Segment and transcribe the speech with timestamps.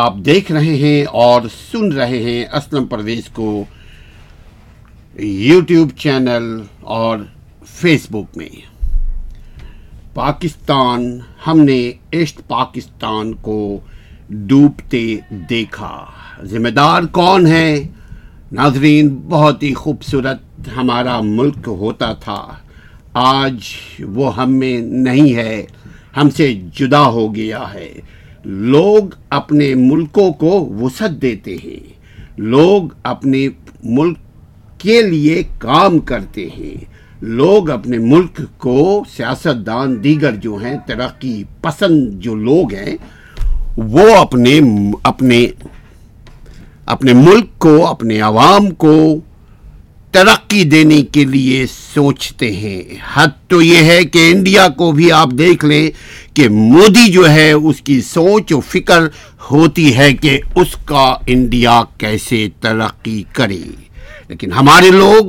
[0.00, 3.64] آپ دیکھ رہے ہیں اور سن رہے ہیں اسلم پرویز کو
[5.18, 7.18] یوٹیوب چینل اور
[7.66, 8.48] فیس بک میں۔
[10.14, 13.80] پاکستان، ہم نے ایسٹ پاکستان کو
[14.28, 16.04] ڈوبتے دیکھا۔
[16.42, 17.88] ذمہ دار کون ہے؟
[18.52, 22.46] ناظرین، بہت ہی خوبصورت ہمارا ملک ہوتا تھا۔
[23.14, 23.58] آج
[24.00, 25.66] وہ ہم میں نہیں ہے،
[26.16, 27.92] ہم سے جدا ہو گیا ہے۔
[28.44, 31.92] لوگ اپنے ملکوں کو وسعت دیتے ہیں۔
[32.36, 33.48] لوگ اپنے
[33.84, 34.18] ملک
[34.78, 36.84] کے لیے کام کرتے ہیں۔
[37.20, 42.96] لوگ اپنے ملک کو سیاست دان دیگر جو ہیں، ترقی پسند جو لوگ ہیں،
[43.76, 44.60] وہ اپنے
[45.02, 45.46] اپنے
[46.86, 49.20] اپنے ملک کو، اپنے عوام کو
[50.12, 52.82] ترقی دینے کے لیے سوچتے ہیں۔
[53.14, 55.90] حد تو یہ ہے کہ انڈیا کو بھی آپ دیکھ لیں
[56.36, 59.00] کہ مودی جو ہے، اس کی سوچ و فکر
[59.50, 63.58] ہوتی ہے کہ اس کا انڈیا کیسے ترقی کرے۔
[64.28, 65.26] لیکن ہمارے لوگ،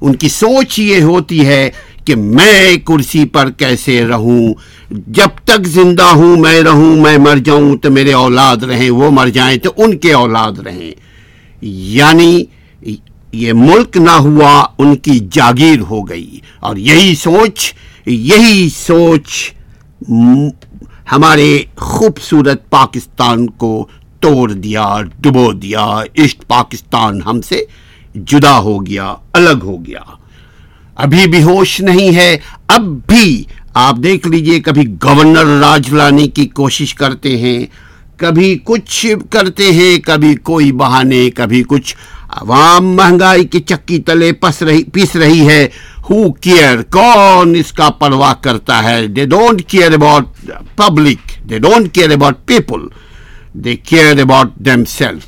[0.00, 1.70] ان کی سوچ یہ ہوتی ہے
[2.04, 4.54] کہ میں کرسی پر کیسے رہوں۔
[4.90, 9.28] جب تک زندہ ہوں، میں رہوں، میں مر جاؤں تو میرے اولاد رہیں، وہ مر
[9.28, 10.92] جائیں تو ان کے اولاد رہیں۔
[11.62, 12.44] یعنی
[13.36, 17.74] یہ ملک نہ ہوا، ان کی جاگیر ہو گئی۔ اور یہی سوچ
[18.06, 19.52] یہی سوچ
[21.12, 23.86] ہمارے خوبصورت پاکستان کو
[24.20, 27.64] توڑ دیا، ڈبو دیا۔ ایسٹ پاکستان ہم سے
[28.14, 30.00] جدا ہو گیا، الگ ہو گیا۔
[30.94, 32.36] ابھی بھی ہوش نہیں ہے،
[32.68, 37.85] اب بھی آپ دیکھ لیجیے، کبھی گورنر راج لانے کی کوشش کرتے ہیں۔
[38.16, 41.96] کبھی کچھ کرتے ہیں، کبھی کوئی بہانے، کبھی کچھ۔
[42.28, 45.68] عوام مہنگائی کی چکی تلے پس رہی، پیس رہی ہے۔
[46.10, 51.94] ہو کیئر کون اس کا پرواہ کرتا ہے؟ They don't care about public they don't
[51.94, 52.80] care about people
[53.52, 55.24] they care about them self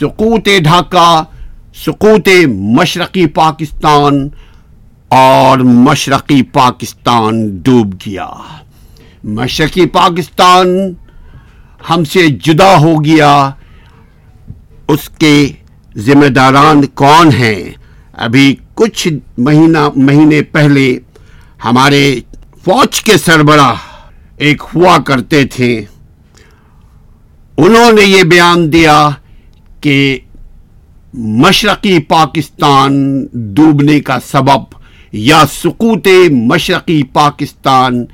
[0.00, 1.22] سکوت ڈھاکہ
[1.86, 2.28] سکوت
[2.76, 4.28] مشرقی پاکستان
[5.08, 8.28] اور مشرقی پاکستان ڈوب گیا۔
[9.24, 10.68] مشرقی پاکستان
[11.90, 13.50] ہم سے جدا ہو گیا،
[14.88, 15.52] اس کے
[15.96, 17.64] ذمہ داران کون ہیں؟
[18.12, 20.98] ابھی کچھ مہینہ، مہینے پہلے
[21.64, 22.20] ہمارے
[22.64, 23.74] فوج کے سربراہ
[24.36, 25.84] ایک ہوا کرتے تھے۔
[27.56, 29.10] انہوں نے یہ بیان دیا
[29.80, 30.18] کہ
[31.14, 32.92] مشرقی پاکستان
[33.32, 34.74] ڈوبنے کا سبب
[35.12, 38.04] یا سکوت مشرقی پاکستان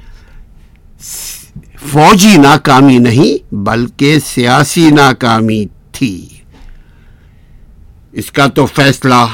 [1.87, 6.29] فوجی ناکامی نہیں بلکہ سیاسی ناکامی تھی۔
[8.13, 9.27] اس کا تو فیصلہ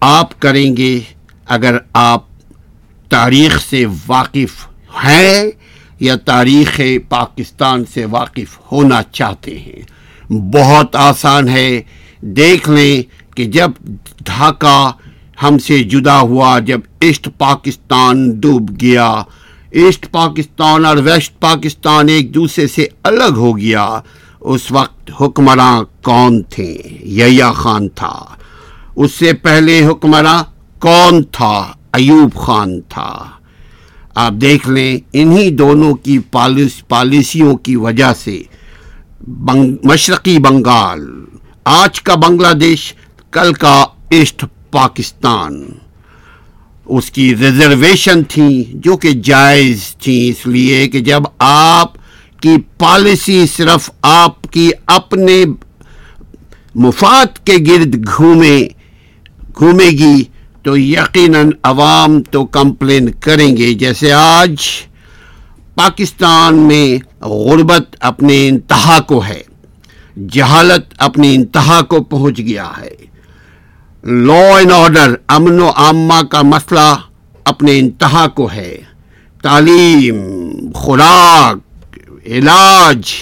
[0.00, 1.00] آپ کریں گے
[1.46, 2.24] اگر آپ
[3.08, 4.66] تاریخ سے واقف
[5.04, 5.50] ہیں
[6.00, 9.82] یا تاریخ پاکستان سے واقف ہونا چاہتے ہیں۔
[10.32, 11.82] بہت آسان ہے۔
[12.20, 13.02] دیکھ لیں
[13.36, 13.70] کہ جب
[14.20, 14.90] ڈھاکہ
[15.42, 19.22] ہم سے جدا ہوا، جب ایسٹ پاکستان ڈوب گیا
[19.74, 24.00] ایسٹ پاکستان اور ویسٹ پاکستان ایک دوسرے سے الگ ہو گیا۔
[24.40, 28.24] اس وقت حکمراں کون تھے؟ یا خان تھا۔
[28.96, 30.42] اس سے پہلے حکمراں
[30.78, 33.24] کون تھا؟ ایوب خان تھا۔
[34.14, 36.18] آپ دیکھ لیں، انہی دونوں کی
[36.88, 38.42] پالیسیوں کی وجہ سے
[39.84, 41.24] مشرقی بنگال،
[41.64, 42.94] آج کا بنگلہ دیش،
[43.30, 45.64] کل کا ایسٹ پاکستان۔
[46.86, 51.92] اس کی ریزرویشن تھی جو کہ جائز تھی، اس لیے کہ جب آپ
[52.40, 55.44] کی پالیسی صرف آپ کی اپنے
[56.74, 58.68] مفاد کے گرد گھومے
[59.58, 60.22] گھومے گی
[60.62, 64.56] تو یقیناً عوام تو کمپلین کریں گے۔ جیسے آج
[65.74, 69.42] پاکستان میں غربت اپنے انتہا کو ہے،
[70.32, 72.94] جہالت اپنی انتہا کو پہنچ گیا ہے۔
[74.04, 76.94] لا اینڈ آرڈر امن و عامہ کا مسئلہ
[77.46, 78.76] اپنے انتہا کو ہے
[79.44, 80.18] تعلیم
[80.74, 83.12] خوراک علاج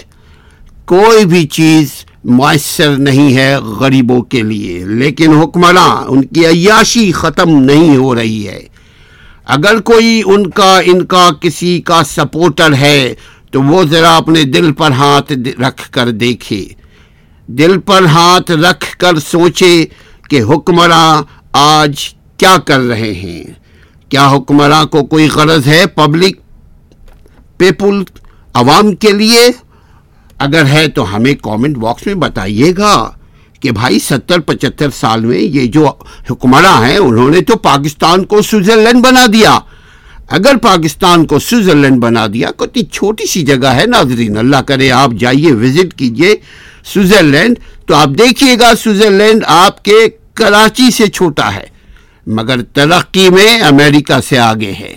[0.87, 1.93] کوئی بھی چیز
[2.25, 8.47] میسر نہیں ہے غریبوں کے لیے لیکن حکمراں ان کی عیاشی ختم نہیں ہو رہی
[8.49, 8.61] ہے
[9.47, 13.15] اگر کوئی ان کا ان کا کسی کا سپورٹر ہے
[13.51, 16.65] تو وہ ذرا اپنے دل پر ہاتھ رکھ کر دیکھے
[17.49, 19.75] دل پر ہاتھ رکھ کر سوچے
[20.33, 23.45] کہ حکمراں آج کیا کر رہے ہیں؟
[24.09, 26.37] کیا حکمراں کو کوئی غرض ہے پبلک
[27.57, 28.03] پیپل
[28.55, 29.51] عوام کے لیے؟
[30.39, 33.11] اگر ہے تو ہمیں کامنٹ باکس میں بتائیے گا
[33.61, 35.87] کہ بھائی ستر پچہتر سال میں یہ جو
[36.31, 39.59] حکمراں ہیں، انہوں نے تو پاکستان کو سوئٹزرلینڈ بنا دیا۔
[40.29, 45.11] اگر پاکستان کو سوئٹزرلینڈ بنا دیا اتنی چھوٹی سی جگہ ہے ناظرین۔ اللہ کرے آپ
[45.19, 46.35] جائیے وزٹ کیجیے
[46.85, 51.67] سوئٹزرلینڈ۔ تو آپ دیکھیے گا سوئٹزرلینڈ آپ کے کراچی سے چھوٹا ہے،
[52.27, 54.95] مگر ترقی میں امریکہ سے آگے ہے۔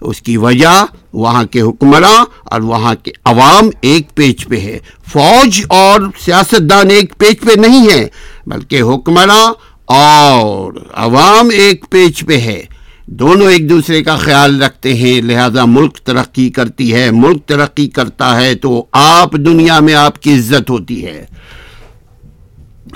[0.00, 4.78] اس کی وجہ وہاں کے حکمراں اور وہاں کے عوام ایک پیج پہ ہے۔
[5.12, 8.08] فوج اور سیاستدان ایک پیج پہ نہیں ہے
[8.46, 9.52] بلکہ حکمراں
[9.84, 12.62] اور عوام ایک پیج پہ ہے۔
[13.06, 18.40] دونوں ایک دوسرے کا خیال رکھتے ہیں، لہذا ملک ترقی کرتی ہے۔ ملک ترقی کرتا
[18.40, 21.24] ہے تو آپ دنیا میں آپ کی عزت ہوتی ہے۔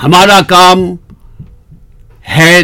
[0.03, 0.79] ہمارا کام
[2.29, 2.63] ہے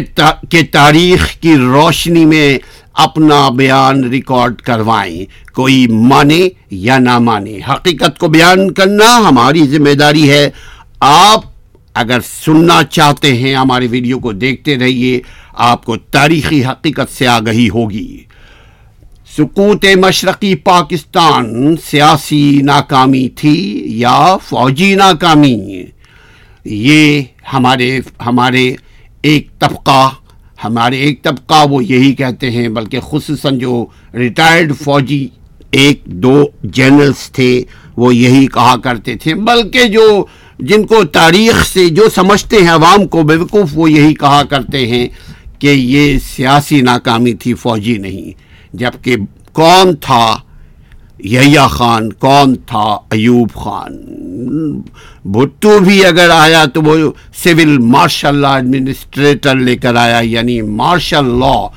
[0.49, 2.57] کہ تاریخ کی روشنی میں
[2.93, 9.93] اپنا بیان ریکارڈ کروائیں۔ کوئی مانے یا نہ مانے، حقیقت کو بیان کرنا ہماری ذمہ
[9.93, 10.49] داری ہے۔
[10.99, 11.41] آپ
[11.93, 15.19] اگر سننا چاہتے ہیں، ہمارے ویڈیو کو دیکھتے رہیے،
[15.53, 18.23] آپ کو تاریخی حقیقت سے آگہی ہوگی۔
[19.37, 25.83] سکوت مشرقی پاکستان سیاسی ناکامی تھی یا فوجی ناکامی؟
[26.65, 27.21] یہ
[27.53, 28.73] ہمارے ہمارے
[29.23, 30.09] ایک طبقہ،
[30.63, 35.27] ہمارے ایک طبقہ وہ یہی کہتے ہیں، بلکہ خصوصاً جو ریٹائرڈ فوجی
[35.71, 37.63] ایک دو جنرلز تھے،
[37.97, 40.25] وہ یہی کہا کرتے تھے۔ بلکہ جو
[40.59, 45.07] جن کو تاریخ سے جو سمجھتے ہیں عوام کو بیوقوف، وہ یہی کہا کرتے ہیں
[45.59, 48.31] کہ یہ سیاسی ناکامی تھی، فوجی نہیں۔
[48.75, 49.15] جبکہ
[49.53, 50.37] کون تھا
[51.23, 53.97] یحییٰ خان، کون تھا؟ ایوب خان۔
[55.25, 56.95] بھٹو بھی اگر آیا تو وہ
[57.43, 61.67] سول مارشل لا ایڈمنسٹریٹر لے کر آیا یعنی مارشل لا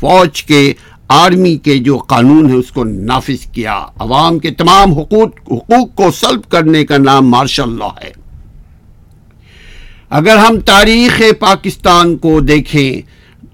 [0.00, 0.72] فوج کے
[1.08, 6.10] آرمی کے جو قانون ہے اس کو نافذ کیا۔ عوام کے تمام حقوق حقوق کو
[6.10, 8.10] سلب کرنے کا نام مارشل لا ہے۔
[10.10, 13.02] اگر ہم تاریخ پاکستان کو دیکھیں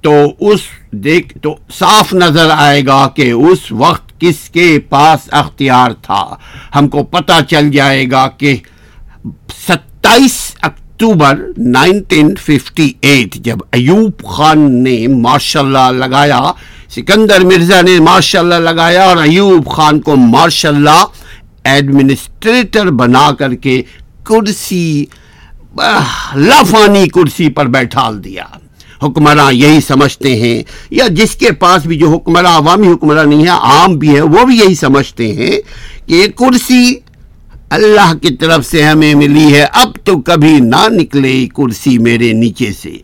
[0.02, 0.60] تو اس
[0.90, 6.24] دیکھ، تو صاف نظر آئے گا کہ اس وقت کس کے پاس اختیار تھا۔
[6.74, 8.56] ہم کو پتہ چل جائے گا کہ
[9.68, 16.40] ستائیس اکتوبر نائنٹین ففٹی ایٹ جب ایوب خان نے ماشاء اللہ لگایا،
[16.90, 21.04] سکندر مرزا نے ماشاء اللہ لگایا اور ایوب خان کو ماشاء اللہ
[21.64, 23.82] ایڈمنسٹریٹر بنا کر کے
[24.24, 25.04] کرسی
[26.36, 28.44] لافانی کرسی پر بیٹھال دیا۔
[29.02, 33.48] حکمراں یہی سمجھتے ہیں، یا جس کے پاس بھی جو حکمراں، عوامی حکمراں نہیں ہے
[33.48, 35.60] عام بھی ہے وہ بھی یہی سمجھتے ہیں
[36.06, 36.94] کہ کرسی
[37.70, 42.70] اللہ کی طرف سے ہمیں ملی ہے، اب تو کبھی نہ نکلے کرسی میرے نیچے
[42.82, 42.96] سے۔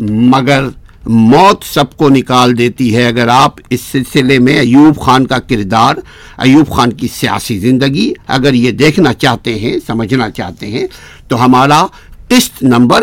[0.00, 0.68] مگر
[1.06, 5.94] موت سب کو نکال دیتی ہے۔ اگر آپ اس سلسلے میں ایوب خان کا کردار،
[6.38, 10.86] ایوب خان کی سیاسی زندگی اگر یہ دیکھنا چاہتے ہیں، سمجھنا چاہتے ہیں،
[11.28, 11.86] تو ہمارا
[12.28, 13.00] قسط نمبر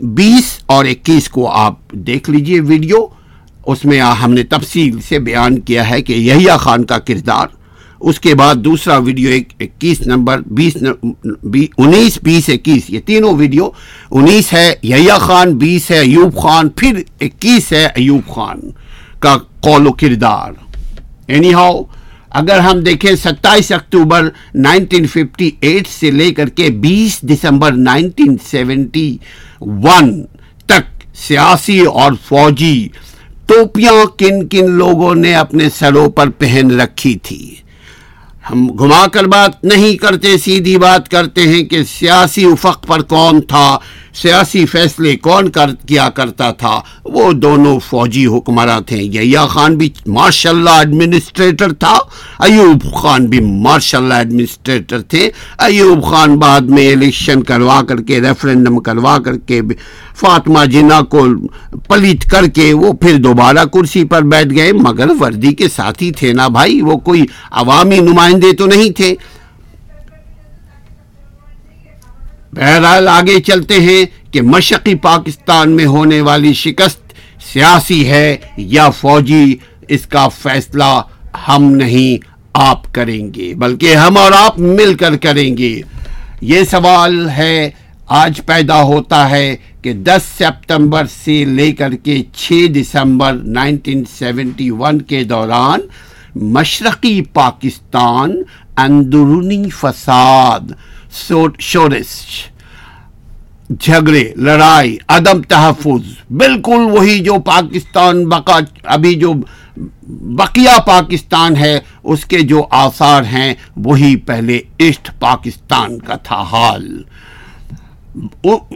[0.00, 3.06] بیس اور اکیس کو آپ دیکھ لیجیے ویڈیو۔
[3.66, 7.46] اس میں ہم نے تفصیل سے بیان کیا ہے کہ یحییٰ خان کا کردار۔
[8.00, 9.30] اس کے بعد دوسرا ویڈیو
[9.60, 10.76] اکیس نمبر، بیس
[11.78, 13.70] انیس، بیس، اکیس۔ یہ تینوں ویڈیو۔
[14.10, 18.60] انیس ہے یحییٰ خان، بیس ہے ایوب خان، پھر اکیس ہے ایوب خان
[19.18, 20.52] کا قول و کردار۔
[21.26, 21.82] اینی ہاؤ
[22.30, 28.36] اگر ہم دیکھیں ستائیس اکتوبر نائنٹین ففٹی ایٹ سے لے کر کے بیس دسمبر نائنٹین
[28.50, 29.16] سیونٹی
[29.66, 30.22] ون
[30.66, 32.88] تک سیاسی اور فوجی
[33.46, 37.54] ٹوپیاں کن کن لوگوں نے اپنے سروں پر پہن رکھی تھی۔
[38.50, 43.40] ہم گھما کر بات نہیں کرتے، سیدھی بات کرتے ہیں کہ سیاسی افق پر کون
[43.40, 43.78] تھا،
[44.14, 49.90] سیاسی فیصلے کون کر کیا کرتا تھا؟ وہ دونوں فوجی حکمراں تھے۔ یحییٰ خان بھی
[50.06, 51.98] ماشاء اللہ ایڈمنسٹریٹر تھا،
[52.38, 58.20] ایوب خان بھی ماشاء اللہ ایڈمنسٹریٹر تھے۔ ایوب خان بعد میں الیکشن کروا کر کے
[58.20, 59.60] ریفرنڈم کروا کر کے،
[60.16, 61.26] فاطمہ جنہ کو
[61.88, 66.32] پلیت کر کے وہ پھر دوبارہ کرسی پر بیٹھ گئے۔ مگر وردی کے ساتھی تھے
[66.32, 69.14] نا بھائی، وہ کوئی عوامی نمائندہ نمائندے تو نہیں تھے۔
[72.52, 77.12] بہرحال آگے چلتے ہیں کہ مشقی پاکستان میں ہونے والی شکست
[77.52, 79.56] سیاسی ہے یا فوجی،
[79.88, 81.02] اس کا فیصلہ
[81.48, 85.80] ہم نہیں آپ کریں گے، بلکہ ہم اور آپ مل کر کریں گے۔
[86.40, 87.70] یہ سوال ہے،
[88.06, 94.70] آج پیدا ہوتا ہے کہ دس سپتمبر سے لے کر کے چھ دسمبر نائنٹین سیونٹی
[94.70, 95.80] ون کے دوران
[96.34, 98.30] مشرقی پاکستان
[98.76, 100.72] اندرونی فساد
[101.60, 102.08] شورش،
[103.70, 108.58] جھگڑے، لڑائی، عدم تحفظ، بالکل وہی جو پاکستان بقا
[108.94, 109.32] ابھی جو
[110.36, 117.02] بقیہ پاکستان ہے، اس کے جو آثار ہیں، وہی پہلے ایسٹ پاکستان کا تھا حال۔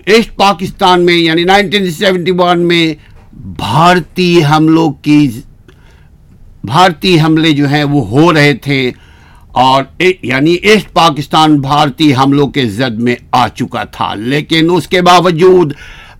[0.06, 2.94] ایسٹ پاکستان میں یعنی نائنٹین سیونٹی ون میں،
[3.58, 5.28] بھارتی ہم لوگ کی
[6.68, 8.90] بھارتی حملے جو ہیں وہ ہو رہے تھے
[9.52, 9.82] اور
[10.22, 15.72] یعنی ایسٹ پاکستان بھارتی حملوں کے زد میں آ چکا تھا۔ لیکن اس کے باوجود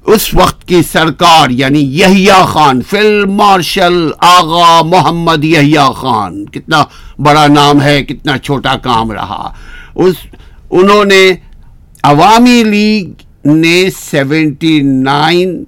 [0.07, 6.83] اس وقت کی سرکار یعنی یحییٰ خان فلم مارشل آغا محمد یحییٰ خان، کتنا
[7.19, 9.52] بڑا نام ہے، کتنا چھوٹا کام رہا۔
[9.95, 10.14] اس
[10.71, 11.33] انہوں نے
[12.02, 13.09] عوامی لیگ
[13.49, 15.64] نے سیونٹی نائن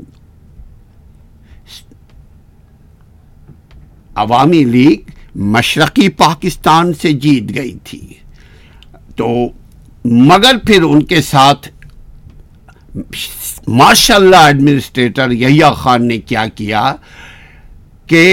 [4.21, 5.11] عوامی لیگ
[5.55, 8.01] مشرقی پاکستان سے جیت گئی تھی۔
[9.17, 9.29] تو
[10.05, 11.69] مگر پھر ان کے ساتھ
[13.69, 16.93] ماشاء اللہ ایڈمنسٹریٹر یحییٰ خان نے کیا کیا
[18.07, 18.25] کہ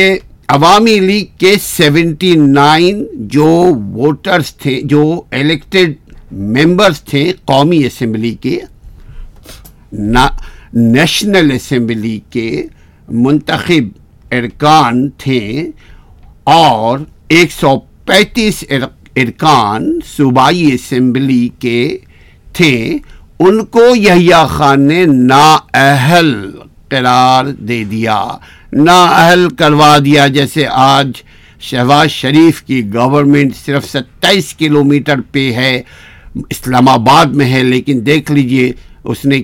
[0.48, 3.04] عوامی لیگ کے سیونٹی نائن
[3.34, 3.46] جو
[3.94, 5.94] ووٹرز تھے، جو الیکٹڈ
[6.32, 8.58] ممبرز تھے قومی اسمبلی کے
[10.74, 12.50] نیشنل اسمبلی کے
[13.08, 13.86] منتخب
[14.32, 15.72] ارکان تھے
[16.44, 21.98] اور ایک سو پینتیس ارکان صوبائی اسمبلی کے
[22.54, 22.98] تھے،
[23.40, 26.34] ان کو یحییٰ خان نے نااہل
[26.90, 28.24] قرار دے دیا۔
[28.74, 31.12] نااہل کروا دیا، جیسے آج
[31.62, 35.82] شہباز شریف کی گورنمنٹ صرف ستائیس کلومیٹر پہ ہے،
[36.50, 38.72] اسلام آباد میں ہے، لیکن دیکھ لیجیے،
[39.04, 39.42] اس نے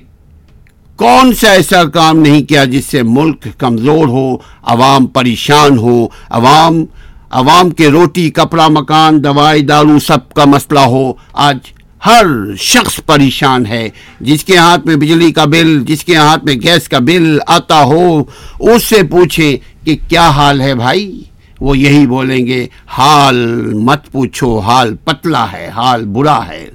[1.03, 6.85] کون سا ایسا کام نہیں کیا جس سے ملک کمزور ہو، عوام پریشان ہو، عوام
[7.31, 11.57] عوام کے روٹی، کپڑا، مکان، دوائی، دارو سب کا مسئلہ ہو۔ آج
[12.05, 12.25] ہر
[12.59, 16.89] شخص پریشان ہے۔ جس کے ہاتھ میں بجلی کا بل، جس کے ہاتھ میں گیس
[16.89, 18.23] کا بل آتا ہو،
[18.59, 21.23] اس سے پوچھیں کہ کیا حال ہے بھائی؟
[21.59, 26.69] وہ یہی بولیں گے، حال مت پوچھو، حال پتلا ہے، حال برا ہے۔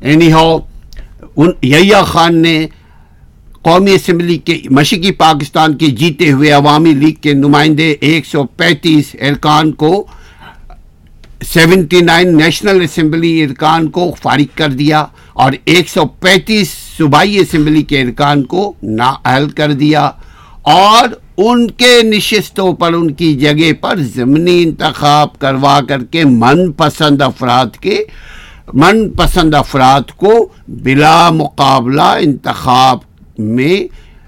[0.00, 0.58] اینی ہو
[1.62, 2.66] یحییٰ خان نے
[3.64, 9.14] قومی اسمبلی کے مشرقی پاکستان کے جیتے ہوئے عوامی لیگ کے نمائندے ایک سو پینتیس
[9.28, 9.92] ارکان کو
[11.44, 17.82] سیونٹی نائن نیشنل اسمبلی ارکان کو فارغ کر دیا اور ایک سو پینتیس صوبائی اسمبلی
[17.82, 20.10] کے ارکان کو نااہل کر دیا
[20.64, 26.70] اور ان کے نشستوں پر ان کی جگہ پر ضمنی انتخاب کروا کر کے من
[26.72, 27.98] پسند افراد کے
[28.74, 30.32] من پسند افراد کو
[30.80, 32.98] بلا مقابلہ انتخاب
[33.38, 33.82] میں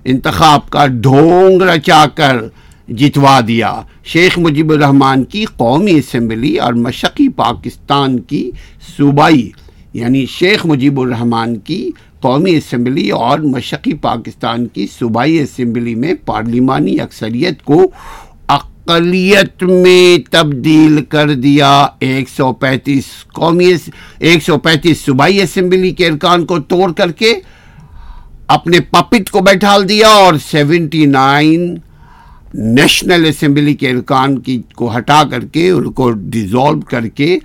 [0.05, 2.37] انتخاب کا ڈھونگ رچا کر
[2.89, 8.51] جتوا دیا۔ شیخ مجیب الرحمان کی قومی اسمبلی اور مشقی پاکستان کی
[8.97, 9.51] صوبائی
[9.93, 11.91] یعنی شیخ مجیب الرحمان کی
[12.21, 17.91] قومی اسمبلی اور مشقی پاکستان کی صوبائی اسمبلی میں پارلیمانی اکثریت کو
[18.49, 23.73] اقلیت میں تبدیل کر دیا۔ ایک سو پینتیس قومی
[24.19, 27.35] ایک سو پینتیس صوبائی اسمبلی کے ارکان کو توڑ کر کے
[28.51, 31.75] اپنے پپٹ کو بیٹھال دیا اور سیونٹی نائن
[32.55, 37.39] نیشنل اسمبلی کے ارکان کی کو ہٹا کر کے ان کو ڈیزالو کر کے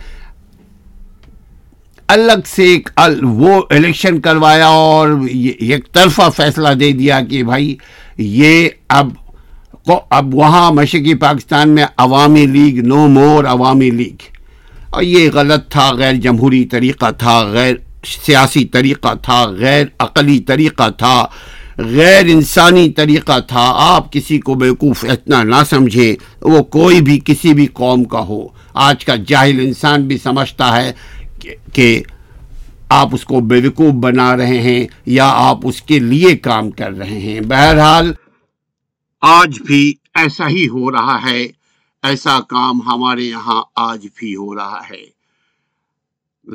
[2.07, 2.89] الگ سے ایک
[3.21, 7.75] وہ الیکشن کروایا اور ایک طرفہ فیصلہ دے دیا کہ بھائی
[8.17, 9.09] یہ اب
[10.09, 14.21] اب وہاں مشرقی پاکستان میں عوامی لیگ نو مور عوامی لیگ۔
[14.89, 20.89] اور یہ غلط تھا، غیر جمہوری طریقہ تھا، غیر سیاسی طریقہ تھا، غیر عقلی طریقہ
[20.89, 21.25] تھا،
[21.77, 27.53] غیر انسانی طریقہ تھا۔ آپ کسی کو بیوقوف اتنا نہ سمجھیں، وہ کوئی بھی کسی
[27.53, 30.93] بھی قوم کا ہو۔ آج کا جاہل انسان بھی سمجھتا ہے
[31.73, 32.03] کہ
[32.89, 37.19] آپ اس کو بیوقوف بنا رہے ہیں یا آپ اس کے لیے کام کر رہے
[37.19, 38.13] ہیں۔ بہرحال،
[39.21, 41.47] آج بھی ایسا ہی ہو رہا ہے۔
[42.03, 45.05] ایسا کام ہمارے یہاں آج بھی ہو رہا ہے۔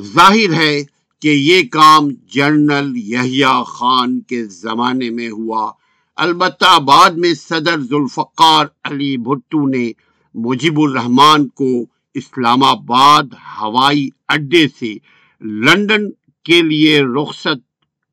[0.00, 5.71] ظاہر ہے کہ یہ کام جنرل یحییٰ خان کے زمانے میں ہوا۔
[6.17, 9.93] البتہ بعد میں صدر ذوالفقار علی بھٹو نے
[10.35, 11.71] مجیب الرحمان کو
[12.15, 13.23] اسلام آباد
[13.61, 14.95] ہوائی اڈے سے
[15.41, 16.11] لنڈن
[16.45, 17.61] کے لیے رخصت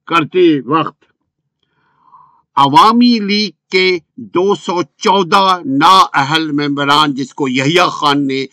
[0.08, 1.06] کرتے وقت
[2.56, 8.46] عوامی لیگ کے دو سو چودہ نا اہل ممبران، جس کو یحییٰ خان نے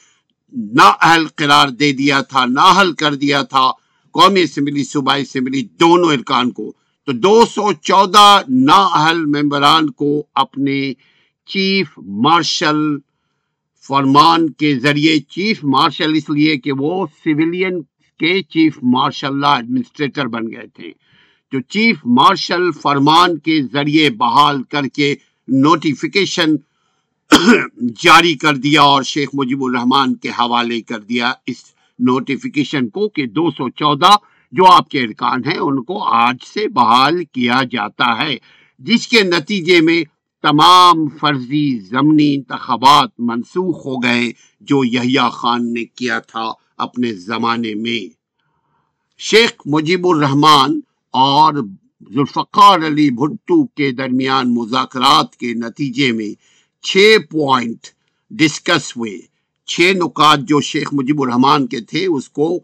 [0.53, 3.71] نا اہل قرار دے دیا تھا، نااہل کر دیا تھا
[4.15, 6.73] قومی اسمبلی، صوبائی اسمبلی دونوں ارکان کو،
[7.05, 10.93] تو دو سو چودہ نااہل ممبران کو اپنے
[11.49, 12.81] چیف مارشل
[13.85, 17.83] فرمان کے ذریعے، چیف مارشل اس لیے کہ وہ سویلین
[18.21, 20.93] کے چیف مارشل اللہ ایڈمنسٹریٹر بن گئے تھے۔
[21.53, 25.15] جو چیف مارشل فرمان کے ذریعے بحال کر کے
[25.49, 26.57] نوٹیفیکیشن
[28.03, 33.27] جاری کر دیا اور شیخ مجیب الرحمان کے حوالے کر دیا، اس نوٹیفیکیشن کو کہ
[33.27, 34.17] دو سو چودہ
[34.53, 38.37] جو آپ کے ارکان ہیں، ان کو آج سے بحال کیا جاتا ہے،
[38.79, 40.05] جس کے نتیجے میں
[40.43, 47.75] تمام فرضی ضمنی انتخابات منسوخ ہو گئے، جو یحییٰ خان نے کیا تھا اپنے زمانے
[47.75, 48.09] میں۔
[49.19, 51.55] شیخ مجیب الرحمان اور
[52.13, 56.33] ذوالفقار علی بھٹو کے درمیان مذاکرات کے نتیجے میں
[56.83, 57.79] چھ پوائنٹ
[58.31, 59.34] ڈسکس ہوئے۔
[59.67, 62.59] چھ نکات جو شیخ مجیب الرحمان کے تھے، اس کو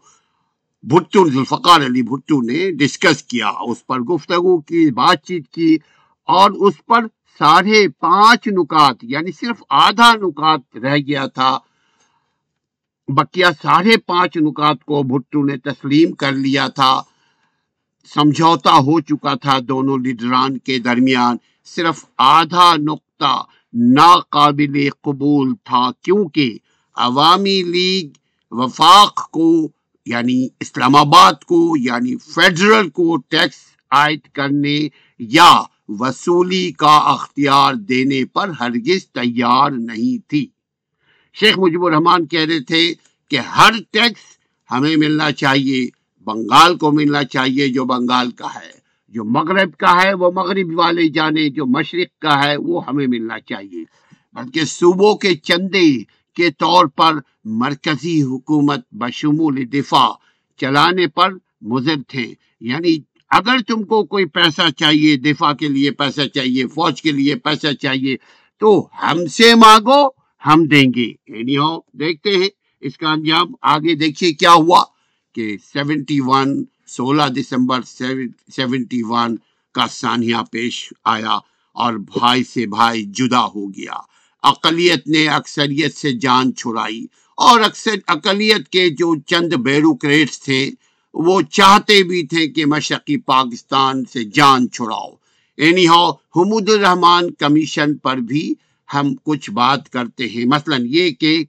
[0.83, 5.77] بھٹو ذوالفقار علی بھٹو نے ڈسکس کیا۔ اس پر گفتگو کی، بات چیت کی
[6.27, 7.05] اور اس پر
[7.39, 11.57] ساڑھے پانچ نکات یعنی صرف آدھا نکات رہ گیا تھا۔
[13.07, 17.01] بکیا ساڑھے پانچ نکات کو بھٹو نے تسلیم کر لیا تھا۔
[18.13, 23.43] سمجھوتا ہو چکا تھا دونوں لیڈران کے درمیان۔ صرف آدھا نقطہ
[23.73, 26.57] ناقابل قبول تھا، کیونکہ
[27.01, 28.09] عوامی لیگ
[28.51, 29.67] وفاق کو
[30.05, 33.57] یعنی اسلام آباد کو یعنی فیڈرل کو ٹیکس
[33.91, 34.77] عائد کرنے
[35.19, 35.51] یا
[35.89, 40.45] وصولی کا اختیار دینے پر ہرگز تیار نہیں تھی۔
[41.33, 42.93] شیخ مجیب الرحمان کہہ رہے تھے
[43.31, 44.21] کہ ہر ٹیکس
[44.69, 45.87] ہمیں ملنا چاہیے،
[46.25, 48.71] بنگال کو ملنا چاہیے جو بنگال کا ہے،
[49.13, 53.39] جو مغرب کا ہے، وہ مغرب والے جانے، جو مشرق کا ہے، وہ ہمیں ملنا
[53.39, 53.83] چاہیے۔
[54.33, 55.87] بلکہ صوبوں کے چندے
[56.33, 57.13] کے طور پر
[57.45, 60.09] مرکزی حکومت بشمول دفاع
[60.57, 62.97] چلانے پر مضر تھے۔ یعنی
[63.29, 67.73] اگر تم کو کوئی پیسہ چاہیے، دفاع کے لیے پیسہ چاہیے، فوج کے لیے پیسہ
[67.73, 68.15] چاہیے،
[68.59, 70.07] تو ہم سے مانگو،
[70.45, 72.49] ہم دیں گے۔ یعنی ہو دیکھتے ہیں۔
[72.81, 74.83] اس کا انجام آگے دیکھیے کیا ہوا
[75.35, 79.35] کہ سیونٹی ون، سولہ دسمبر، سیونٹی ون
[79.73, 81.37] کا سانحہ پیش آیا
[81.73, 83.93] اور بھائی سے بھائی جدا ہو گیا۔
[84.43, 87.05] اقلیت نے اکثریت سے جان چھڑائی
[87.37, 90.71] اور اکثر اقلیت کے جو چند بیروکریٹس تھے،
[91.13, 95.09] وہ چاہتے بھی تھے کہ مشرقی پاکستان سے جان چھڑاؤ۔
[95.57, 98.53] اینی ہاؤ حمود الرحمان کمیشن پر بھی
[98.93, 101.45] ہم کچھ بات کرتے ہیں۔ مثلا یہ کہ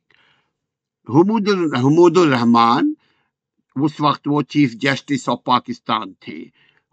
[1.09, 2.93] حمود حمود الرحمان
[3.77, 6.45] اس وقت وہ چیف جسٹس آف پاکستان تھے۔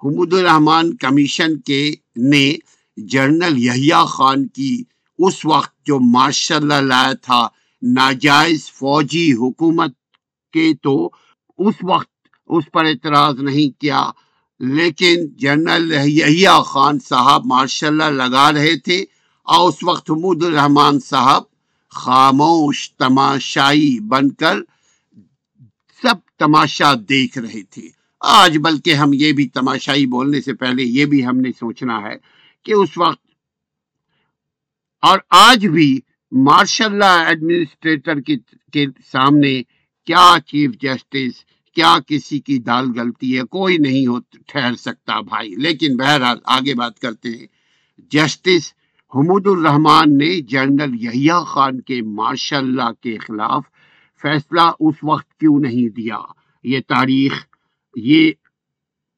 [0.04, 2.56] حمود الرحمان کمیشن کے نے
[2.98, 4.84] جنرل یحییٰ خان کی
[5.20, 7.48] اس وقت جو مارشل لایا تھا،
[7.82, 9.94] ناجائز فوجی حکومت
[10.54, 11.10] کے تو
[11.58, 12.10] اس وقت
[12.48, 14.12] اس پر اعتراض نہیں کیا،
[14.60, 19.06] لیکن جنرل یحییٰ خان صاحب ماشاء اللہ لگا رہے تھے۔
[19.44, 21.44] اور اس وقت حمود الرحمان صاحب
[21.90, 24.58] خاموش، تماشائی بن کر
[26.02, 31.06] سب تماشا دیکھ رہے تھے۔ آج بلکہ ہم یہ بھی تماشائی بولنے سے پہلے یہ
[31.06, 32.16] بھی ہم نے سوچنا ہے
[32.66, 33.29] کہ اس وقت
[35.02, 36.00] اور آج بھی
[36.32, 38.20] مارشل اللہ ایڈمنسٹریٹر
[38.74, 39.64] کے سامنے
[40.06, 45.56] کیا چیف جسٹس، کیا کسی کی دال غلطی ہے؟ کوئی نہیں ہو ٹھہر سکتا بھائی۔
[45.56, 47.48] لیکن بہرحال آگے بات کرتے ہیں۔
[48.12, 48.74] جسٹس
[49.16, 53.64] حمود الرحمان نے جنرل یحییٰ خان کے ماشاء اللہ کے خلاف
[54.22, 56.18] فیصلہ اس وقت کیوں نہیں دیا؟
[56.64, 57.46] یہ تاریخ،
[57.96, 58.32] یہ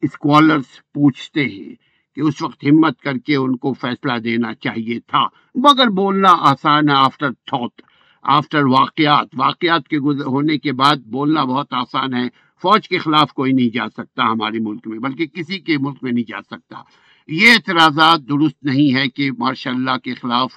[0.01, 5.25] اسکالرز پوچھتے ہیں۔ کہ اس وقت ہمت کر کے ان کو فیصلہ دینا چاہیے تھا۔
[5.55, 7.81] مگر بولنا آسان ہے آفٹر تھوت
[8.23, 12.27] آفٹر واقعات۔ واقعات کے ہونے کے بعد بولنا بہت آسان ہے۔
[12.61, 16.11] فوج کے خلاف کوئی نہیں جا سکتا ہمارے ملک میں، بلکہ کسی کے ملک میں
[16.11, 16.81] نہیں جا سکتا۔
[17.27, 20.53] یہ اعتراضات درست نہیں ہے کہ ماشاء اللہ کے خلاف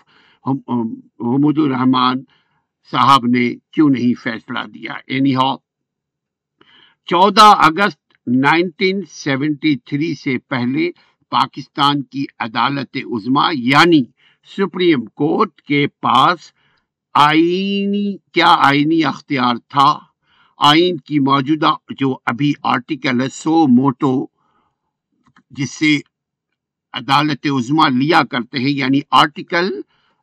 [0.47, 2.17] حمود الرحمان
[2.91, 5.57] صاحب نے کیوں نہیں فیصلہ دیا۔ اینی ہاؤ
[7.07, 10.91] چودہ اگست نائنٹین سیونٹی تھری سے پہلے
[11.35, 14.03] پاکستان کی عدالت عظما یعنی
[14.49, 16.53] سپریم کورٹ کے پاس
[17.15, 19.89] آئینی، کیا آئینی اختیار تھا؟
[20.61, 24.15] آئین کی موجودہ جو ابھی آرٹیکل ہے سو موٹو،
[25.51, 25.97] جس سے
[26.95, 29.71] عدالت عظما لیا کرتے ہیں یعنی article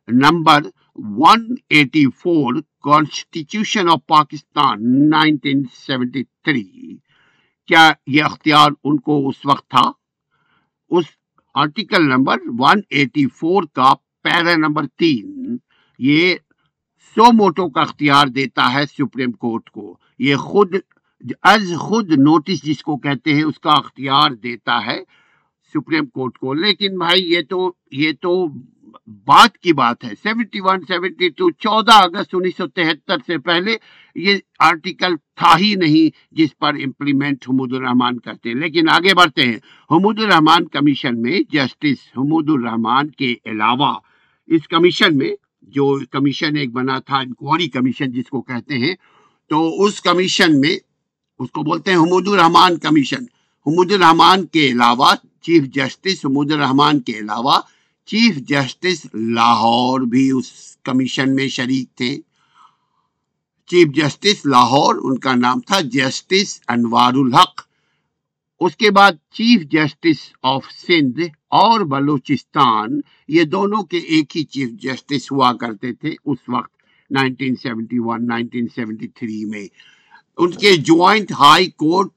[0.08, 0.68] number
[1.20, 6.62] 184 constitution of Pakistan 1973
[7.68, 9.90] کیا یہ اختیار ان کو اس وقت تھا؟
[10.92, 11.04] اس
[11.54, 15.56] آرٹیکل نمبر 184 کا پیرا نمبر تین،
[15.98, 16.34] یہ
[17.14, 20.74] سو موٹو کا اختیار دیتا ہے سپریم کورٹ کو۔ یہ خود،
[21.42, 25.00] از خود نوٹس جس کو کہتے ہیں، اس کا اختیار دیتا ہے
[25.74, 28.46] سپریم کورٹ کو۔ لیکن بھائی، یہ تو یہ تو
[29.06, 33.76] بات کی بات ہے، سیونٹی ون، سیونٹی ٹو، چودہ اگست انیس سو تہتر سے پہلے
[34.14, 39.42] یہ آرٹیکل تھا ہی نہیں جس پر امپلیمنٹ حمود الرحمان کرتے ہیں۔ لیکن آگے بڑھتے
[39.42, 39.56] ہیں۔
[39.90, 43.98] حمود الرحمان کمیشن میں جسٹس حمود الرحمان کے علاوہ
[44.46, 48.94] اس کمیشن میں جو کمیشن ایک بنا تھا، انکوائری کمیشن جس کو کہتے ہیں،
[49.48, 50.78] تو اس کمیشن میں
[51.38, 53.22] اس کو بولتے ہیں حمود الرحمان کمیشن۔
[53.66, 57.58] حمود الرحمان کے علاوہ، چیف جسٹس حمود الرحمان کے علاوہ
[58.04, 62.18] چیف جسٹس لاہور بھی اس کمیشن میں شریک تھے۔
[63.66, 67.60] چیف جسٹس لاہور، ان کا نام تھا جسٹس انوار الحق۔
[68.60, 74.68] اس کے بعد چیف جسٹس آف سندھ اور بلوچستان، یہ دونوں کے ایک ہی چیف
[74.68, 76.70] جسٹس ہوا کرتے تھے اس وقت
[77.10, 79.66] 1971 1973 میں۔
[80.38, 82.08] ان کے joint high court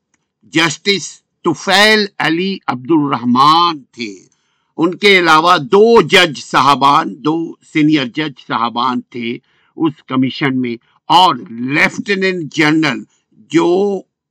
[0.43, 4.34] justice Tufail Ali Abdur Rahman تھے۔
[4.77, 7.35] ان کے علاوہ دو جج صاحبان، دو
[7.73, 9.37] سینئر جج صاحبان تھے
[9.77, 10.75] اس کمیشن میں،
[11.09, 11.35] اور
[11.75, 13.03] لیفٹیننٹ جنرل
[13.51, 13.67] جو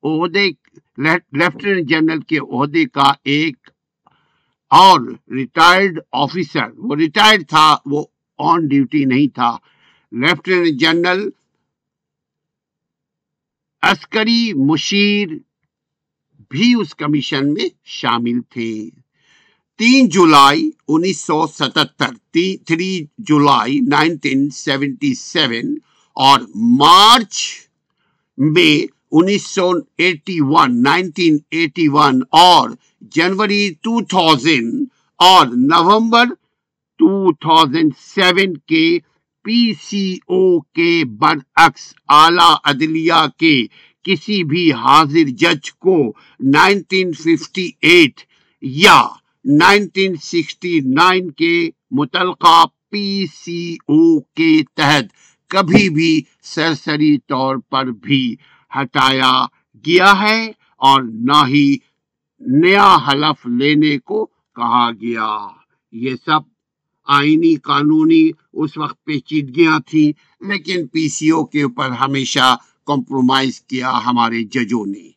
[0.02, 0.48] عہدے،
[0.98, 3.56] لیفٹیننٹ جنرل کے عہدے کا ایک
[4.72, 8.04] اور ریٹائرڈ آفیسر وہ ریٹائرڈ تھا، وہ
[8.38, 9.50] آن ڈیوٹی نہیں تھا۔
[10.12, 11.28] لیفٹیننٹ جنرل
[13.82, 15.28] عسکری مشیر
[16.50, 18.72] بھی اس کمیشن میں شامل تھے۔
[19.80, 22.12] تین جولائی انیس سو ستہتر
[22.66, 22.92] three
[23.28, 25.74] July nineteen seventy seven
[26.16, 26.40] اور
[26.78, 27.38] مارچ
[28.38, 28.74] میں
[29.12, 32.68] انیس سو eighty one, nineteen eighty one اور
[33.14, 34.86] جنوری ٹو تھاؤزینڈ
[35.20, 36.32] اور نومبر
[37.00, 38.86] ٹو تھاؤزینڈ سیون کے
[39.44, 43.56] پی سی او کے برعکس اعلی عدلیہ کے
[44.04, 45.98] کسی بھی حاضر جج کو
[46.52, 48.20] نائنٹین ففٹی ایٹ
[48.62, 49.00] یا
[49.44, 55.04] نائنٹین سکسٹی نائن کے متعلقہ پی سی او کے تحت
[55.48, 58.36] کبھی بھی سرسری طور پر بھی
[58.80, 59.46] ہٹایا
[59.86, 61.76] گیا ہے اور نہ ہی
[62.40, 64.24] نیا حلف لینے کو
[64.56, 65.48] کہا گیا۔
[65.92, 66.40] یہ سب
[67.08, 70.12] آئینی قانونی اس وقت پیچیدگیاں تھیں،
[70.48, 75.13] لیکن پی سی او کے اوپر ہمیشہ کمپرومائز کیا ہمارے ججوں نے۔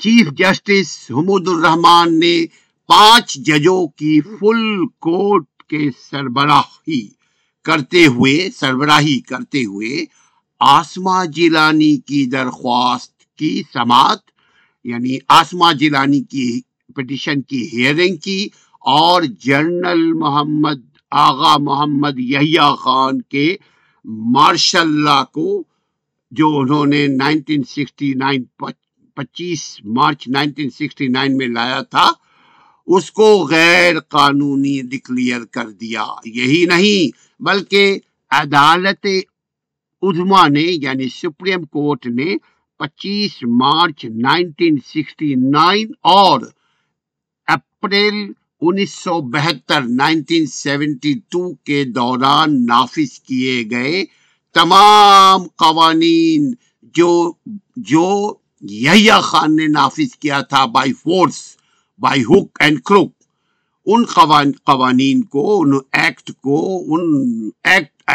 [0.00, 2.46] چیف جسٹس حمود الرحمان نے
[2.88, 7.06] پانچ ججوں کی فل کورٹ کے سربراہی
[7.66, 10.04] کرتے ہوئے، سربراہی کرتے ہوئے
[10.60, 14.20] آسما جیلانی کی درخواست کی، سماعت
[14.84, 16.60] یعنی آسما جیلانی کی
[16.96, 18.48] پٹیشن کی ہیئرنگ کی
[18.82, 20.80] اور جنرل محمد،
[21.12, 23.56] آغا محمد یحییٰ خان کے
[24.32, 25.62] مارشل لا کو،
[26.32, 28.44] جو انہوں نے نائنٹین سکسٹی نائن
[29.16, 29.62] پچیس
[29.96, 32.10] مارچ نائنٹین سکسٹی نائن میں لایا تھا،
[32.88, 37.98] اس کو غیر قانونی ڈکلیئر کر دیا۔ یہی نہیں، بلکہ
[38.30, 39.06] عدالت
[40.02, 42.36] عظما نے یعنی سپریم کورٹ نے
[42.80, 46.40] پچیس مارچ نائنٹین سکسٹی نائن اور
[47.48, 48.16] اپریل
[48.60, 54.04] انیس سو بہتر نائنٹین سیونٹی ٹو کے دوران نافذ کیے گئے
[54.54, 56.52] تمام قوانین
[56.94, 57.10] جو
[57.90, 58.06] جو
[58.70, 61.56] یحییٰ خان نے نافذ کیا تھا by force
[61.98, 63.12] by hook and crook
[63.86, 64.04] ان
[64.64, 67.02] قوانین کو، ان ایکٹ کو، ان
[67.64, 68.10] ایکٹ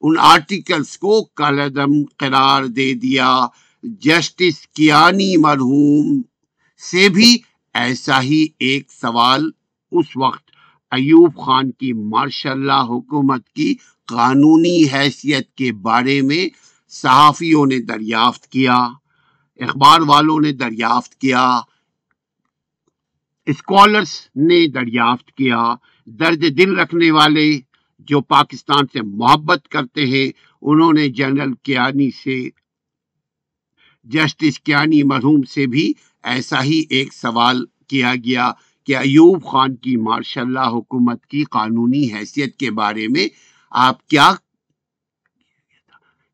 [0.00, 3.46] ان آرٹیکلس کو کالعدم قرار دے دیا۔
[3.82, 6.22] جسٹس کیانی مرحوم
[6.90, 7.38] سے بھی
[7.74, 9.50] ایسا ہی ایک سوال
[9.92, 10.50] اس وقت
[10.90, 13.74] ایوب خان کی ماشاء اللہ حکومت کی
[14.06, 16.48] قانونی حیثیت کے بارے میں
[16.88, 18.88] صحافیوں نے دریافت کیا۔
[19.60, 21.60] اخبار والوں نے دریافت کیا
[23.46, 25.74] اسکالرس نے دریافت کیا،
[26.06, 27.60] درد دل رکھنے والے
[28.08, 30.30] جو پاکستان سے محبت کرتے ہیں،
[30.62, 32.38] انہوں نے جنرل کیانی سے،
[34.04, 35.92] جسٹس کیانی مرحوم سے بھی
[36.24, 38.50] ایسا ہی ایک سوال کیا گیا
[38.84, 43.28] کہ ایوب خان کی ماشاء اللہ حکومت کی قانونی حیثیت کے بارے میں
[43.70, 44.32] آپ کیا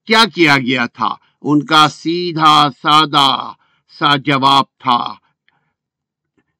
[0.08, 3.52] کیا کیا گیا تھا؟ ان کا سیدھا سادہ
[3.98, 5.14] سا جواب تھا۔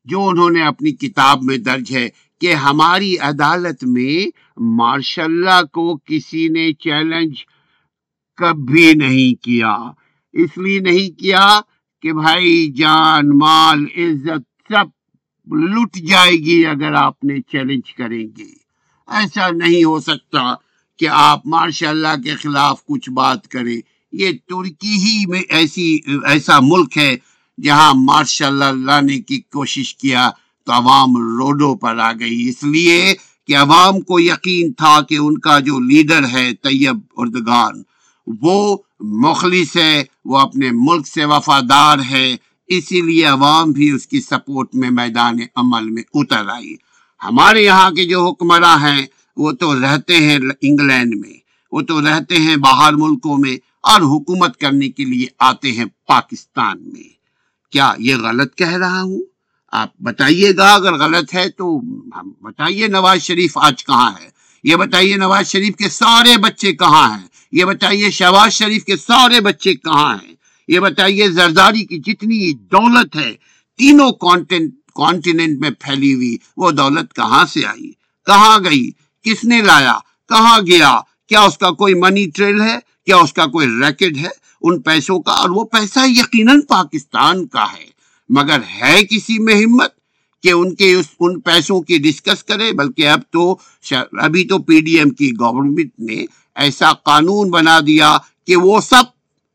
[0.05, 2.09] جو انہوں نے اپنی کتاب میں درج ہے
[2.41, 7.35] کہ ہماری عدالت میں ماشاء اللہ کو کسی نے چیلنج
[8.37, 9.77] کبھی نہیں کیا۔
[10.33, 11.61] اس لیے نہیں کیا
[12.03, 18.55] کہ بھائی جان، مال، عزت سب لٹ جائے گی اگر آپ نے چیلنج کریں گے۔
[19.07, 20.55] ایسا نہیں ہو سکتا
[20.99, 26.61] کہ آپ ماشاء اللہ کے خلاف کچھ بات کریں۔ یہ ترکی ہی میں ایسی، ایسا
[26.61, 27.17] ملک ہے
[27.63, 30.31] جہاں ماشاء اللہ لانے کی کوشش کیا
[30.67, 33.15] تو عوام روڈوں پر آ گئی۔ اس لیے
[33.47, 37.83] کہ عوام کو یقین تھا کہ ان کا جو لیڈر ہے طیب اردگان،
[38.27, 44.21] وہ مخلص ہے، وہ اپنے ملک سے وفادار ہے۔ اسی لیے عوام بھی اس کی
[44.21, 46.75] سپورٹ میں میدان عمل میں اتر آئی۔
[47.25, 51.33] ہمارے یہاں کے جو حکمراں ہیں، وہ تو رہتے ہیں انگلینڈ میں،
[51.73, 56.83] وہ تو رہتے ہیں باہر ملکوں میں۔ اور حکومت کرنے کے لیے آتے ہیں پاکستان
[56.93, 57.23] میں۔
[57.73, 59.23] کیا یہ غلط کہہ رہا ہوں؟
[59.73, 61.81] آپ بتائیے گا، اگر غلط ہے تو
[62.41, 64.31] بتائیے نواز شریف آج کہاں ہے۔
[64.65, 69.41] یہ بتائیے نواز شریف کے سارے بچے کہاں ہیں۔ یہ بتائیے شہباز شریف کے سارے
[69.41, 70.35] بچے کہاں ہیں۔
[70.69, 73.35] یہ بتائیے زرداری کی جتنی دولت ہے،
[73.79, 74.13] تینوں
[74.95, 77.93] کانٹیننٹ میں پھیلی ہوئی، وہ دولت کہاں سے آئی؟
[78.27, 78.91] کہاں گئی؟
[79.23, 83.47] کس نے لایا؟ کہاں گیا؟ کیا اس کا کوئی منی ٹریل ہے؟ کیا اس کا
[83.47, 84.29] کوئی ریکڈ ہے؟
[84.63, 87.87] ان پیسوں کا اور وہ پیسہ یقیناً پاکستان کا ہے۔
[88.29, 89.91] مگر ہے کسی میں ہمت
[90.43, 93.57] کہ ان کے اس ان پیسوں کی ڈسکس کرے؟ بلکہ اب تو
[94.13, 99.05] ابھی تو پی ڈی ایم کی گورنمنٹ نے ایسا قانون بنا دیا کہ وہ سب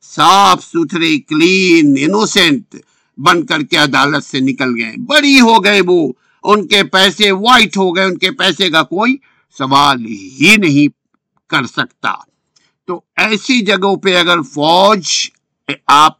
[0.04, 2.76] صاف ستھرے کلین انوسینٹ
[3.18, 7.78] بن کر کے عدالت سے نکل گئے۔ بڑی ہو گئے وہ۔ ان کے پیسے وائٹ
[7.78, 9.16] ہو گئے۔ ان کے پیسے کا کوئی
[9.58, 10.88] سوال ہی نہیں
[11.50, 12.14] کر سکتا۔
[12.88, 15.08] تو ایسی جگہوں پہ اگر فوج
[15.88, 16.14] آپ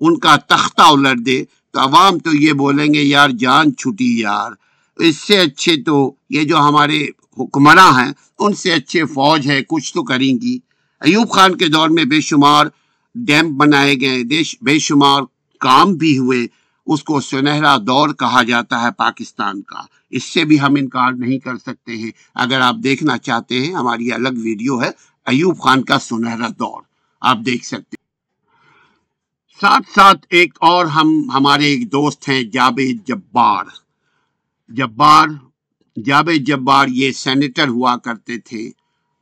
[0.00, 4.50] ان کا تختہ الٹ دے تو عوام تو یہ بولیں گے، یار جان چھٹی یار،
[4.96, 7.06] اس سے اچھے تو یہ جو ہمارے
[7.38, 10.58] حکمراں ہیں، ان سے اچھے فوج ہے کچھ تو کریں گی۔
[11.00, 12.66] ایوب خان کے دور میں بے شمار
[13.14, 15.22] ڈیم بنائے گئے بے شمار
[15.60, 16.46] کام بھی ہوئے۔
[16.86, 19.80] اس کو سنہرا دور کہا جاتا ہے پاکستان کا۔
[20.10, 24.12] اس سے بھی ہم انکار نہیں کر سکتے ہیں۔ اگر آپ دیکھنا چاہتے ہیں، ہماری
[24.12, 24.90] الگ ویڈیو ہے۔
[25.26, 26.82] ایوب خان کا سنہرا دور،
[27.20, 28.04] آپ دیکھ سکتے ہیں۔
[29.60, 33.64] ساتھ ساتھ ایک اور ہم، ہمارے ایک دوست ہیں جاوید جبار۔
[34.68, 35.26] جبار
[36.04, 38.70] جاوید جبار یہ سینیٹر ہوا کرتے تھے۔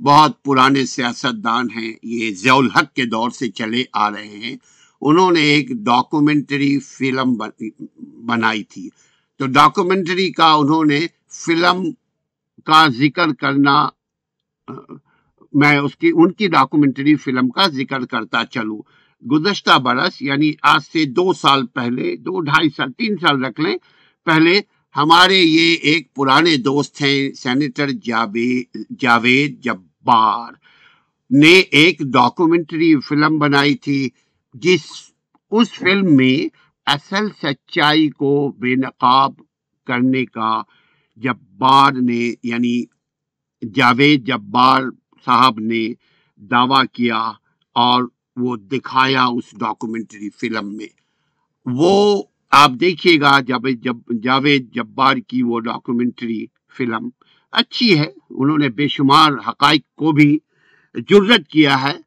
[0.01, 4.57] بہت پرانے سیاست دان ہیں۔ یہ ضیاء الحق کے دور سے چلے آ رہے ہیں۔
[5.01, 7.37] انہوں نے ایک ڈاکومنٹری فلم
[8.27, 8.89] بنائی تھی۔
[9.39, 11.85] تو ڈاکومنٹری کا انہوں نے فلم
[12.65, 13.89] کا ذکر کرنا
[15.55, 18.81] میں اس کی ان کی ڈاکومنٹری فلم کا ذکر کرتا چلوں۔
[19.31, 23.77] گزشتہ برس یعنی آج سے دو سال پہلے، دو ڈھائی سال، تین سال رکھ لیں،
[24.27, 24.61] پہلے
[24.97, 27.91] ہمارے یہ ایک پرانے دوست ہیں، سینیٹر
[29.01, 30.53] جاوید جبار
[31.31, 34.09] نے ایک ڈاکومنٹری فلم بنائی تھی،
[34.55, 34.87] جس
[35.53, 36.37] اس فلم میں
[36.87, 39.33] اصل سچائی کو بے نقاب
[39.87, 40.63] کرنے کا
[41.17, 42.83] جبار نے یعنی
[43.63, 44.83] جاوید جبار
[45.25, 45.89] صاحب نے
[46.37, 47.33] دعویٰ کیا
[47.75, 48.03] اور
[48.37, 50.87] وہ دکھایا اس ڈاکومنٹری فلم میں۔
[51.67, 56.47] وہ آپ دیکھیے گا جاوید جب جاوید جبار کی وہ ڈاکومنٹری
[56.79, 57.09] فلم
[57.53, 60.39] اچھی ہے۔ انہوں نے بے شمار حقائق کو بھی
[60.95, 61.99] جرت کیا ہے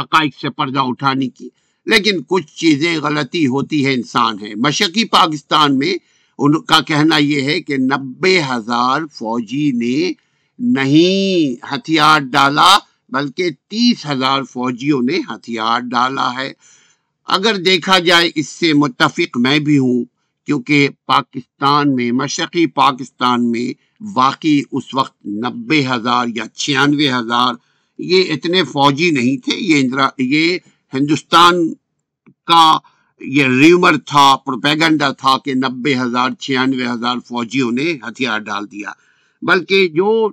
[0.00, 1.48] حقائق سے پردہ اٹھانے کی۔
[1.86, 5.94] لیکن کچھ چیزیں غلطی ہوتی ہے انسان ہے۔ مشرقی پاکستان میں
[6.38, 10.25] ان کا کہنا یہ ہے کہ نبے ہزار فوجی نے
[10.58, 16.52] نہیں ہتھیار ڈالا، بلکہ تیس ہزار فوجیوں نے ہتھیار ڈالا ہے۔
[17.26, 20.04] اگر دیکھا جائے اس سے متفق میں بھی ہوں،
[20.46, 23.72] کیونکہ پاکستان میں، مشرقی پاکستان میں
[24.14, 27.54] واقعی اس وقت نبے ہزار یا چھیانوے ہزار،
[27.98, 30.58] یہ اتنے فوجی نہیں تھے۔ یہ اندرا، یہ
[30.94, 31.74] ہندوستان
[32.46, 32.78] کا
[33.20, 38.90] یہ ریومر تھا، پروپیگنڈا تھا کہ نبے ہزار، چھیانوے ہزار فوجیوں نے ہتھیار ڈال دیا۔
[39.42, 40.28] بلکہ جو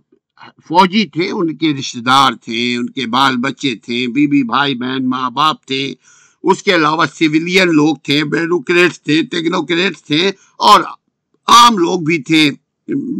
[0.68, 4.76] فوجی تھے، ان کے رشتہ دار تھے، ان کے بال بچے تھے بی بی بھائی،
[4.76, 5.94] بہن، ماں باپ تھے۔
[6.44, 10.82] اس کے علاوہ سویلین لوگ تھے بیروکریٹس تھے، ٹیکنوکریٹس تھے اور
[11.48, 12.52] عام لوگ بھی تھے،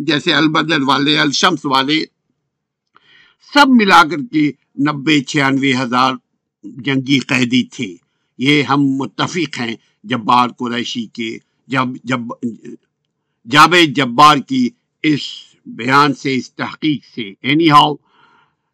[0.04, 2.06] جیسے البدر والے، الشمس والے۔
[3.54, 6.14] سب ملا کر کے نبے چھیانوے ہزار
[6.64, 7.96] جنگی قیدی تھے۔
[8.38, 12.20] یہ ہم متفق ہیں، جبار قریشی کے، جب جب
[13.52, 14.70] جاوید جبار کی
[15.04, 15.22] اس
[15.66, 17.94] بیان سے، اس تحقیق سے۔ اینی ہاؤ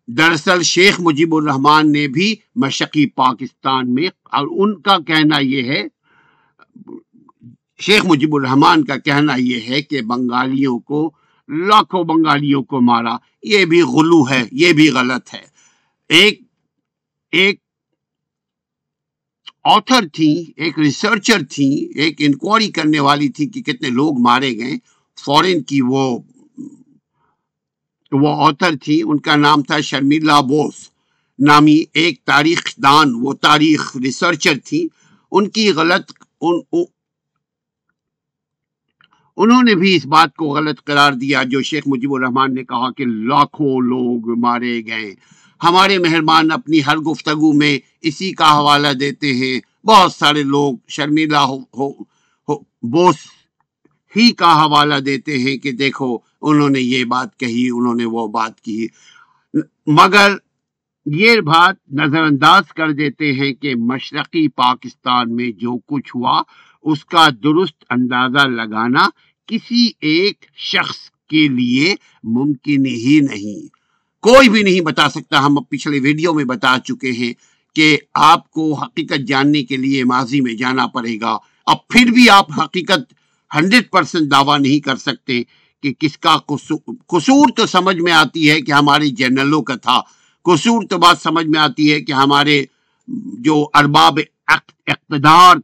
[0.08, 5.84] دراصل شیخ مجیب الرحمان نے بھی مشقی پاکستان میں، اور ان کا کہنا یہ ہے،
[7.80, 11.12] شیخ مجیب الرحمان کا کہنا یہ ہے کہ بنگالیوں کو،
[11.50, 15.44] لاکھوں بنگالیوں کو مارا، یہ بھی غلو ہے، یہ بھی غلط ہے۔
[16.10, 16.42] ایک
[17.34, 17.60] ایک
[19.64, 24.78] آتھر تھی ایک ریسرچر تھی ایک انکوائری کرنے والی تھی کہ کتنے لوگ مارے گئے۔
[25.18, 26.20] فورن کی وہ
[28.12, 30.90] وہ آتھر تھی ان کا نام تھا شرمیلا بوس
[31.40, 34.88] نامی ایک تاریخ دان وہ تاریخ ریسرچر تھی۔
[35.32, 36.60] ان کی غلط ان
[39.38, 42.92] انہوں نے بھی اس بات کو غلط قرار دیا جو شیخ مجیب الرحمان نے کہا
[42.92, 45.14] کہ لاکھوں لوگ مارے گئے۔
[45.64, 51.44] ہمارے مہربان اپنی ہر گفتگو میں اسی کا حوالہ دیتے ہیں۔ بہت سارے لوگ شرمیلا
[51.44, 51.90] ہو, ہو,
[52.50, 53.16] ہو بوس
[54.16, 58.28] ہی کا حوالہ دیتے ہیں کہ دیکھو انہوں نے یہ بات کہی، انہوں نے وہ
[58.28, 58.88] بات کی
[59.88, 60.36] مگر
[61.06, 66.42] یہ بات نظر انداز کر دیتے ہیں کہ مشرقی پاکستان میں جو کچھ ہوا،
[66.84, 69.10] اس کا درست اندازہ لگانا
[69.46, 70.98] کسی ایک شخص
[71.30, 73.68] کے لیے ممکن ہی نہیں۔
[74.22, 77.34] کوئی بھی نہیں بتا سکتا، ہم پچھلے ویڈیو میں بتا چکے ہیں
[77.76, 82.30] کہ آپ کو حقیقت جاننے کے لیے ماضی میں جانا پڑے گا۔ اب پھر بھی
[82.30, 83.14] آپ حقیقت
[83.56, 85.44] ہنڈریڈ پرسینٹ دعویٰ نہیں کر سکتے۔
[85.82, 86.38] کہ کس کا
[87.08, 90.02] قصور تو سمجھ میں آتی ہے کہ ہمارے جنرلوں کا تھا۔
[90.44, 92.66] قصور تو بات سمجھ میں آتی ہے کہ ہمارے
[93.40, 95.56] جو ارباب اقتدار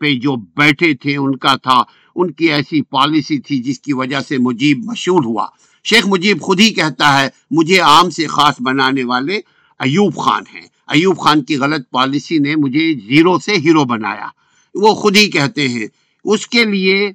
[0.00, 1.82] پہ جو بیٹھے تھے، ان کا تھا۔
[2.16, 5.46] ان کی ایسی پالیسی تھی جس کی وجہ سے مجیب مشہور ہوا۔
[5.84, 9.36] شیخ مجیب خود ہی کہتا ہے، مجھے عام سے خاص بنانے والے
[9.78, 14.28] ایوب خان ہیں۔ ایوب خان کی غلط پالیسی نے مجھے زیرو سے ہیرو بنایا۔
[14.74, 15.86] وہ خود ہی کہتے ہیں،
[16.24, 17.12] اس کے لیے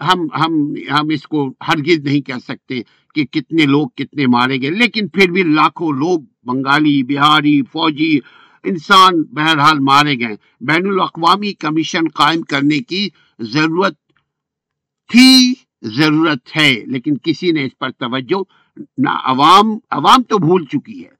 [0.00, 2.80] ہم ہم ہم اس کو ہرگز نہیں کہہ سکتے
[3.14, 8.18] کہ کتنے لوگ کتنے مارے گئے، لیکن پھر بھی لاکھوں لوگ بنگالی، بہاری، فوجی
[8.64, 13.08] انسان بہرحال مارے گئے۔ بین الاقوامی کمیشن قائم کرنے کی
[13.38, 13.94] ضرورت
[15.10, 15.54] تھی،
[15.96, 18.42] ضرورت ہے، لیکن کسی نے اس پر توجہ،
[18.98, 21.10] نہ عوام عوام تو بھول چکی ہے،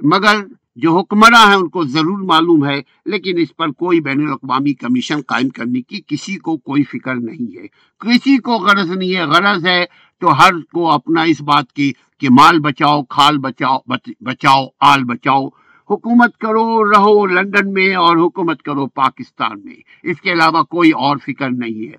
[0.00, 0.42] مگر
[0.76, 5.20] جو حکمراں ہیں ان کو ضرور معلوم ہے، لیکن اس پر کوئی بین الاقوامی کمیشن
[5.26, 7.66] قائم کرنے کی کسی کو کوئی فکر نہیں ہے۔
[7.98, 9.84] کسی کو غرض نہیں ہے، غرض ہے
[10.20, 13.78] تو ہر کو اپنا اس بات کی کہ مال بچاؤ، کھال بچاؤ
[14.20, 15.48] بچاؤ، آل بچاؤ۔
[15.90, 21.16] حکومت کرو، رہو لندن میں اور حکومت کرو پاکستان میں۔ اس کے علاوہ کوئی اور
[21.16, 21.96] فکر نہیں ہے۔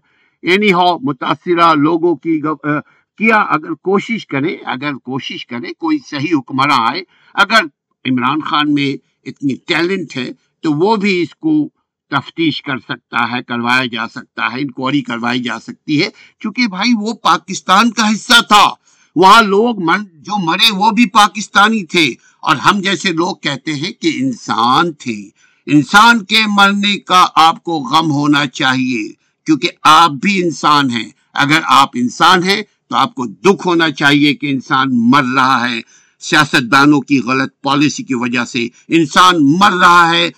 [0.52, 2.42] یعنی ہو، متاثرہ لوگوں کی
[3.18, 7.02] کیا اگر کوشش کرے اگر کوشش کرے کوئی صحیح حکمراں آئے،
[7.34, 7.62] اگر
[8.06, 11.70] عمران خان میں اتنی ٹیلنٹ ہے تو وہ بھی اس کو
[12.10, 16.10] تفتیش کر سکتا ہے، کروایا جا سکتا ہے، انکوائری کروائی جا سکتی ہے۔
[16.40, 18.70] کیونکہ بھائی وہ پاکستان کا حصہ تھا۔
[19.16, 24.12] وہاں لوگ جو مرے وہ بھی پاکستانی تھے۔ اور ہم جیسے لوگ کہتے ہیں کہ
[24.16, 25.30] انسان تھے۔
[25.66, 29.10] انسان کے مرنے کا آپ کو غم ہونا چاہیے۔
[29.46, 34.34] کیونکہ آپ بھی انسان ہیں۔ اگر آپ انسان ہیں تو آپ کو دکھ ہونا چاہیے
[34.34, 35.82] کہ انسان مر رہا ہے۔
[36.22, 40.30] سیاست دانوں کی غلط پالیسی کی وجہ سے انسان مر رہا ہے۔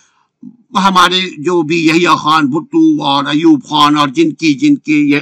[0.76, 5.20] ہمارے جو بھی یہی خان بھٹو اور ایوب خان اور جن کی جن کی یہ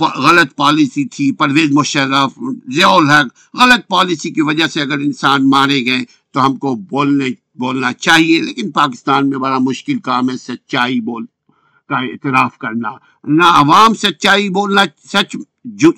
[0.00, 2.38] غلط پالیسی تھی، پرویز مشرف
[2.74, 7.24] ضیاء الحق غلط پالیسی کی وجہ سے اگر انسان مارے گئے تو ہم کو بولنے،
[7.54, 11.24] بولنا چاہیے۔ لیکن پاکستان میں بڑا مشکل کام ہے سچائی بول
[11.88, 12.90] کا اعتراف کرنا۔
[13.24, 15.36] نہ عوام سچائی بولنا سچ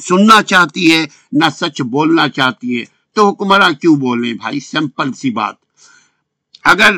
[0.01, 5.31] سننا چاہتی ہے، نہ سچ بولنا چاہتی ہے۔ تو حکمراں کیوں بولیں بھائی؟ سمپل سی
[5.31, 5.55] بات۔
[6.65, 6.97] اگر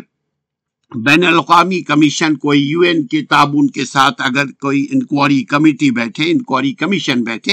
[0.94, 6.31] بین الاقوامی کمیشن کوئی یو این کے تعاون کے ساتھ اگر کوئی انکوائری کمیٹی بیٹھے،
[6.31, 7.52] انکوائری کمیشن بیٹھے،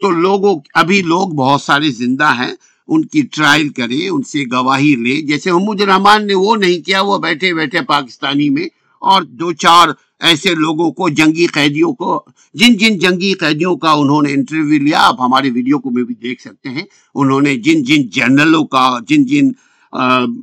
[0.00, 2.54] تو لوگوں، ابھی لوگ بہت سارے زندہ ہیں،
[2.88, 7.00] ان کی ٹرائل کرے ان سے گواہی لے جیسے محمود الرحمان نے وہ نہیں کیا،
[7.00, 8.66] وہ بیٹھے بیٹھے پاکستانی میں
[9.00, 9.88] اور دو چار
[10.20, 15.00] ایسے لوگوں کو، جنگی قیدیوں کو، جن جن جنگی قیدیوں کا انہوں نے انٹرویو لیا،
[15.00, 16.82] آپ ہمارے ویڈیو کو بھی دیکھ سکتے ہیں۔
[17.14, 19.48] انہوں نے جن جن جنرلوں کا، جن جن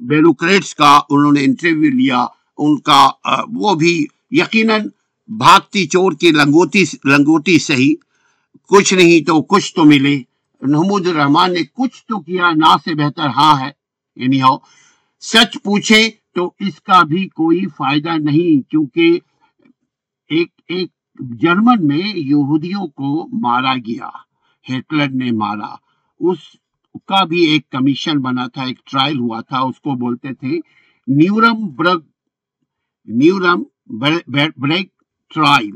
[0.08, 2.26] بیوروکریٹس کا انہوں نے انٹرویو لیا۔
[2.58, 3.10] ان کا
[3.54, 4.82] وہ بھی یقیناً
[5.28, 7.96] بھاگتی چور کی لنگوتی لنگوٹی صحیح
[8.70, 10.18] کچھ نہیں تو کچھ تو ملے۔
[10.62, 13.72] محمود الرحمان نے کچھ تو کیا، نہ سے بہتر ہاں ہے۔
[14.16, 14.58] یعنی ہو
[15.22, 19.20] سچ پوچھے تو اس کا بھی کوئی فائدہ نہیں، کیونکہ
[20.30, 20.90] ایک ایک
[21.42, 23.10] جرمن میں یہودیوں کو
[23.42, 24.10] مارا گیا،
[24.66, 25.74] ہٹلر نے مارا۔
[26.20, 26.40] اس
[27.08, 30.60] کا بھی ایک کمیشن بنا تھا، ایک ٹرائل ہوا تھا، اس کو بولتے تھے
[31.08, 32.02] نیورم برگ،
[33.08, 33.64] نیورم
[34.62, 34.90] بریک
[35.36, 35.72] ٹرائل۔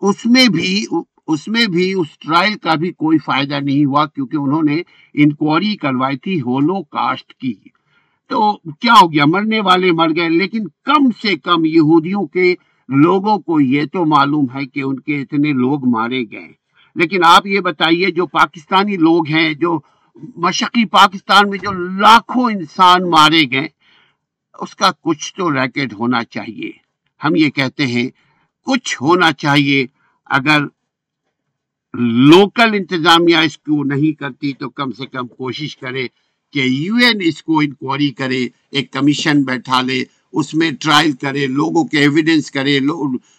[0.00, 0.84] اس میں بھی،
[1.26, 4.80] اس میں بھی، اس ٹرائل کا بھی کوئی فائدہ نہیں ہوا، کیونکہ انہوں نے
[5.14, 7.54] انکوائری کروائی تھی، ہولو کاسٹ کی۔
[8.32, 12.54] تو کیا ہو گیا؟ مرنے والے مر گئے، لیکن کم سے کم یہودیوں کے
[12.88, 16.52] لوگوں کو یہ تو معلوم ہے کہ ان کے اتنے لوگ مارے گئے۔
[16.94, 19.80] لیکن آپ یہ بتائیے، جو پاکستانی لوگ ہیں، جو
[20.36, 23.68] مشقی پاکستان میں جو لاکھوں انسان مارے گئے،
[24.60, 26.70] اس کا کچھ تو ریکٹ ہونا چاہیے۔
[27.24, 28.08] ہم یہ کہتے ہیں،
[28.66, 29.86] کچھ ہونا چاہیے۔
[30.26, 30.62] اگر
[31.98, 36.06] لوکل انتظامیہ اس کو نہیں کرتی، تو کم سے کم کوشش کرے۔
[36.52, 41.46] کہ یو این اس کو انکوائری کرے، ایک کمیشن بیٹھا لے، اس میں ٹرائل کرے،
[41.46, 42.78] لوگوں کے ایویڈنس کرے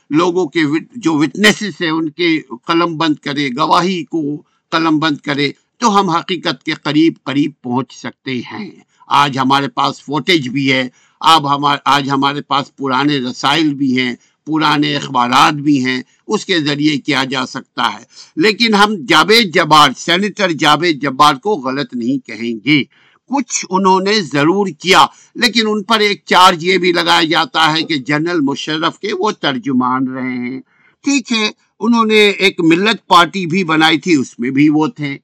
[0.09, 0.59] لوگوں کے
[0.95, 4.41] جو وٹنسز ہیں، ان کے قلم بند کرے، گواہی کو
[4.72, 8.72] قلم بند کرے، تو ہم حقیقت کے قریب قریب پہنچ سکتے ہیں۔
[9.07, 10.89] آج ہمارے پاس فوٹیج بھی ہے،
[11.20, 16.59] اب ہمارے آج ہمارے پاس پرانے رسائل بھی ہیں، پرانے اخبارات بھی ہیں، اس کے
[16.59, 18.03] ذریعے کیا جا سکتا ہے۔
[18.36, 23.03] لیکن ہم جاوید جبار سینیٹر جاوید جبار کو غلط نہیں کہیں گے۔
[23.34, 25.05] کچھ انہوں نے ضرور کیا،
[25.36, 29.31] لیکن ان پر ایک چارج یہ بھی لگایا جاتا ہے کہ جنرل مشرف کے وہ
[29.31, 30.61] ترجمان رہے ہیں۔
[31.03, 35.17] ٹھیک ہے، انہوں نے ایک ملت پارٹی بھی بنائی تھی، اس میں بھی وہ تھے۔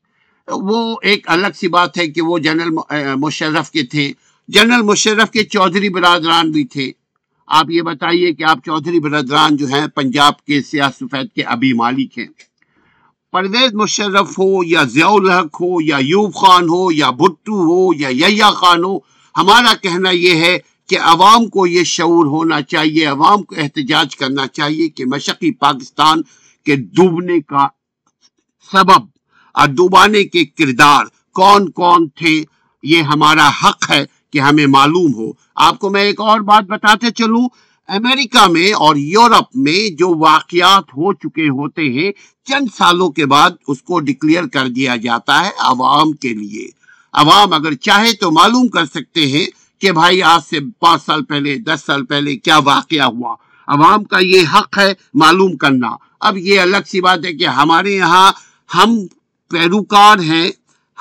[0.48, 2.76] وہ ایک الگ سی بات ہے کہ وہ جنرل
[3.16, 4.12] مشرف کے تھے۔
[4.48, 6.92] جنرل مشرف کے چودھری برادران بھی تھے۔
[7.48, 11.74] آپ یہ بتائیے کہ آپ چودھری برادران جو ہیں، پنجاب کے سیاہ سفید کے ابھی
[11.74, 12.28] مالک ہیں۔
[13.34, 18.28] پرویز مشرف ہو یا ضیاء الحق ہو یا یوب خان ہو یا بھٹو ہو یا
[18.28, 18.98] یا خان ہو،
[19.36, 20.58] ہمارا کہنا یہ ہے
[20.90, 26.22] کہ عوام کو یہ شعور ہونا چاہیے، عوام کو احتجاج کرنا چاہیے کہ مشقی پاکستان
[26.66, 27.68] کے ڈوبنے کا
[28.72, 29.06] سبب
[29.56, 32.44] اور ڈوبانے کے کردار کون کون تھے،
[32.84, 34.04] یہ ہمارا حق ہے
[34.34, 37.48] کہ ہمیں معلوم ہو۔ آپ کو میں ایک اور بات بتاتے چلوں
[37.90, 42.12] امریکہ میں اور یورپ میں جو واقعات ہو چکے ہوتے ہیں،
[42.46, 46.70] چند سالوں کے بعد اس کو ڈکلیئر کر دیا جاتا ہے عوام کے لیے۔
[47.14, 49.46] عوام اگر چاہے تو معلوم کر سکتے ہیں
[49.82, 53.36] کہ بھائی، آج سے پانچ سال پہلے، دس سال پہلے کیا واقعہ ہوا۔
[53.68, 57.96] عوام کا یہ حق ہے معلوم کرنا۔ اب یہ الگ سی بات ہے کہ ہمارے
[57.96, 58.32] یہاں
[58.76, 58.98] ہم
[59.50, 60.52] پیروکار ہیں،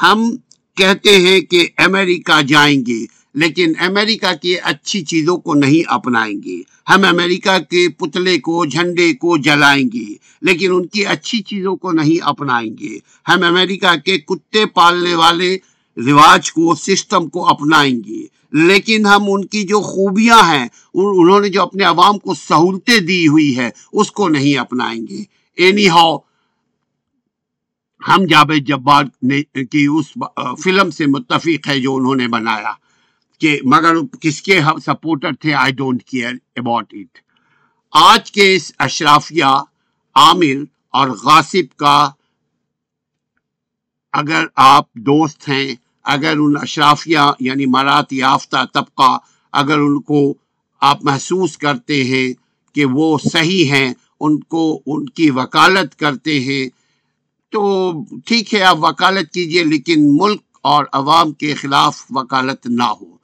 [0.03, 0.37] ہم
[0.77, 6.63] کہتے ہیں کہ امریکہ جائیں گے۔ لیکن امریکہ کی اچھی چیزوں کو نہیں اپنائیں گے۔
[6.89, 11.93] ہم امریکہ کے پتلے کو، جھنڈے کو جلائیں گے، لیکن ان کی اچھی چیزوں کو
[11.93, 12.99] نہیں اپنائیں گے۔
[13.29, 15.59] ہم امریکہ کے کتے پالنے والے
[15.97, 21.49] رواج کو، سسٹم کو اپنائیں گے۔ لیکن ہم ان کی جو خوبیاں ہیں انہوں نے
[21.49, 25.25] جو اپنے عوام کو سہولتیں دی ہوئی ہے اس کو نہیں اپنائیں گے۔
[25.57, 26.19] اینی ہاؤ،
[28.09, 30.07] ہم جاوید جبار نے، کی اس
[30.65, 32.73] فلم سے متفق ہے جو انہوں نے بنایا۔
[33.41, 37.19] کہ مگر کس کے سپورٹر تھے؟ I don't care about it
[37.93, 39.45] آج کے اس اشرافیہ،
[40.17, 42.11] عامر اور غاصب کا
[44.13, 45.75] اگر آپ دوست ہیں،
[46.05, 49.19] اگر ان اشرافیہ یعنی مرات یافتہ طبقہ
[49.53, 50.35] اگر ان کو
[50.81, 52.33] آپ محسوس کرتے ہیں
[52.75, 56.69] کہ وہ صحیح ہیں، ان کو ان کی وکالت کرتے ہیں،
[57.53, 57.93] تو
[58.27, 63.18] ٹھیک ہے، آپ وکالت کیجیے، لیکن ملک اور عوام کے خلاف وکالت نہ ہو۔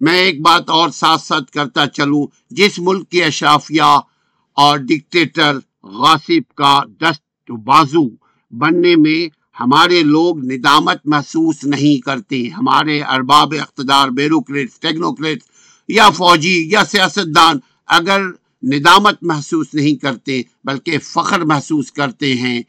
[0.00, 3.90] میں ایک بات اور ساتھ ساتھ کرتا چلوں۔ جس ملک کے اشرافیہ
[4.56, 8.08] اور ڈکٹیٹر غاصب کا دست بازو
[8.52, 9.28] بننے میں
[9.60, 15.48] ہمارے لوگ ندامت محسوس نہیں کرتے، ہمارے ارباب اقتدار، بیروکریٹس ٹیکنوکریٹس
[15.88, 18.20] یا فوجی یا سیاستدان اگر
[18.62, 22.60] ندامت محسوس نہیں کرتے، بلکہ فخر محسوس کرتے ہیں،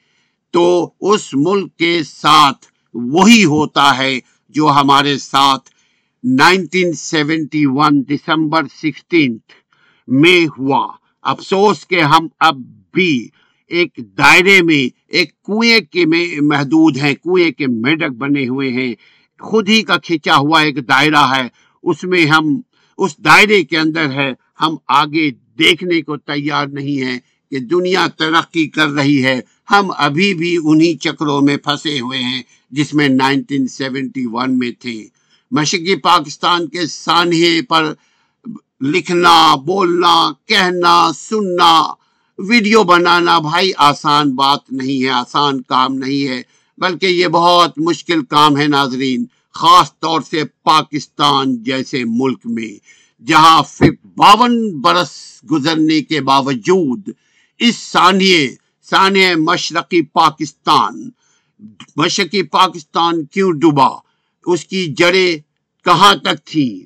[0.53, 4.19] تو اس ملک کے ساتھ وہی ہوتا ہے
[4.49, 5.69] جو ہمارے ساتھ
[6.23, 9.37] nineteen seventy one December sixteen
[10.07, 10.91] میں ہوا۔
[11.21, 12.55] افسوس کہ ہم اب
[12.93, 13.29] بھی
[13.67, 18.93] ایک دائرے میں، ایک کنویں کے میں محدود ہیں، کنویں کے میڈک بنے ہوئے ہیں۔
[19.39, 21.47] خود ہی کا کھینچا ہوا ایک دائرہ ہے۔
[21.83, 22.61] اس میں ہم،
[22.97, 27.19] اس دائرے کے اندر ہے، ہم آگے دیکھنے کو تیار نہیں ہیں
[27.51, 29.41] کہ دنیا ترقی کر رہی ہے۔
[29.71, 34.71] ہم ابھی بھی انہی چکروں میں پھنسے ہوئے ہیں جس میں نائنٹین سیونٹی ون میں
[34.79, 35.20] تھے۔
[35.51, 37.93] مشرقی پاکستان کے سانحے پر
[38.81, 41.93] لکھنا، بولنا، کہنا، سننا،
[42.37, 46.41] ویڈیو بنانا بھائی آسان بات نہیں ہے، آسان کام نہیں ہے،
[46.77, 52.71] بلکہ یہ بہت مشکل کام ہے ناظرین، خاص طور سے پاکستان جیسے ملک میں،
[53.27, 53.61] جہاں
[54.17, 55.11] باون برس
[55.51, 57.09] گزرنے کے باوجود
[57.59, 58.55] اس ثانیے
[58.89, 61.09] ثانیہ مشرقی پاکستان
[61.95, 63.87] مشرقی پاکستان کیوں ڈوبا؟
[64.45, 65.37] اس کی جڑیں
[65.85, 66.85] کہاں تک تھی؟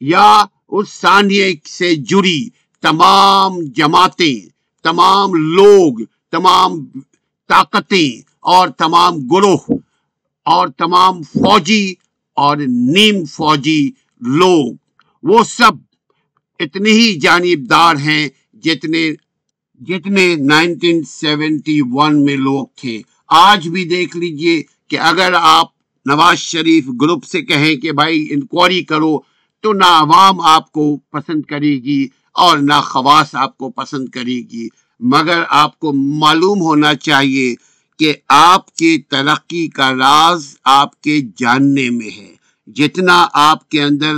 [0.00, 2.48] یا اس ثانیے سے جڑی
[2.80, 4.48] تمام جماعتیں،
[4.82, 6.84] تمام لوگ، تمام
[7.48, 9.78] طاقتیں اور تمام گروہ
[10.44, 11.94] اور تمام فوجی
[12.34, 14.72] اور نیم فوجی لوگ،
[15.22, 15.72] وہ سب
[16.58, 19.10] اتنے ہی جانبدار ہیں جتنے
[19.80, 25.66] جتنے نائنٹین سیونٹی ون میں لوگ تھے۔ آج بھی دیکھ لیجیے کہ اگر آپ
[26.06, 29.18] نواز شریف گروپ سے کہیں کہ بھائی انکوائری کرو
[29.60, 34.40] تو نہ عوام آپ کو پسند کرے گی اور نہ خواص آپ کو پسند کرے
[34.52, 34.68] گی۔
[35.00, 37.54] مگر آپ کو معلوم ہونا چاہیے
[37.98, 42.34] کہ آپ کی ترقی کا راز آپ کے جاننے میں ہے۔
[42.66, 44.14] جتنا آپ کے اندر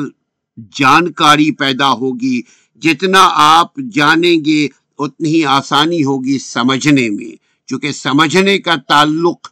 [0.73, 2.41] جانکاری پیدا ہوگی،
[2.77, 9.49] جتنا آپ جانیں گے، اتنی آسانی ہوگی سمجھنے میں۔ چونکہ سمجھنے کا تعلق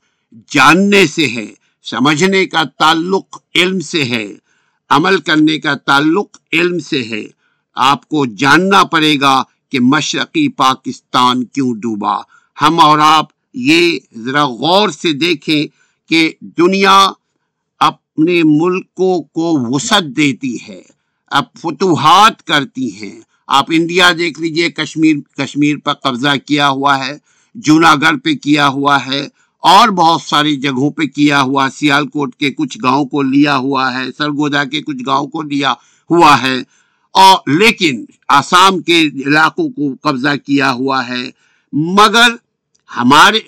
[0.50, 1.46] جاننے سے ہے،
[1.82, 4.26] سمجھنے کا تعلق علم سے ہے،
[4.90, 7.24] عمل کرنے کا تعلق علم سے ہے۔
[7.74, 12.16] آپ کو جاننا پڑے گا کہ مشرقی پاکستان کیوں ڈوبا۔
[12.62, 15.66] ہم اور آپ یہ ذرا غور سے دیکھیں
[16.08, 17.10] کہ دنیا
[17.78, 20.82] اپنے ملکوں کو وسعت دیتی ہے،
[21.26, 27.36] اب فتوحات کرتی ہیں۔ آپ انڈیا دیکھ لیجیے، کشمیر کشمیر پر قبضہ کیا ہوا ہے۔
[27.57, 29.20] جوناگڑھ پہ کیا ہوا ہے
[29.59, 33.94] اور بہت ساری جگہوں پہ کیا ہوا سیال کوٹ کے کچھ گاؤں کو لیا ہوا
[33.94, 35.72] ہے، سرگودا کے کچھ گاؤں کو لیا
[36.11, 36.62] ہوا ہے۔
[37.12, 41.30] اور لیکن آسام کے علاقوں کو قبضہ کیا ہوا ہے۔
[41.72, 42.30] مگر
[42.96, 43.40] ہمارے،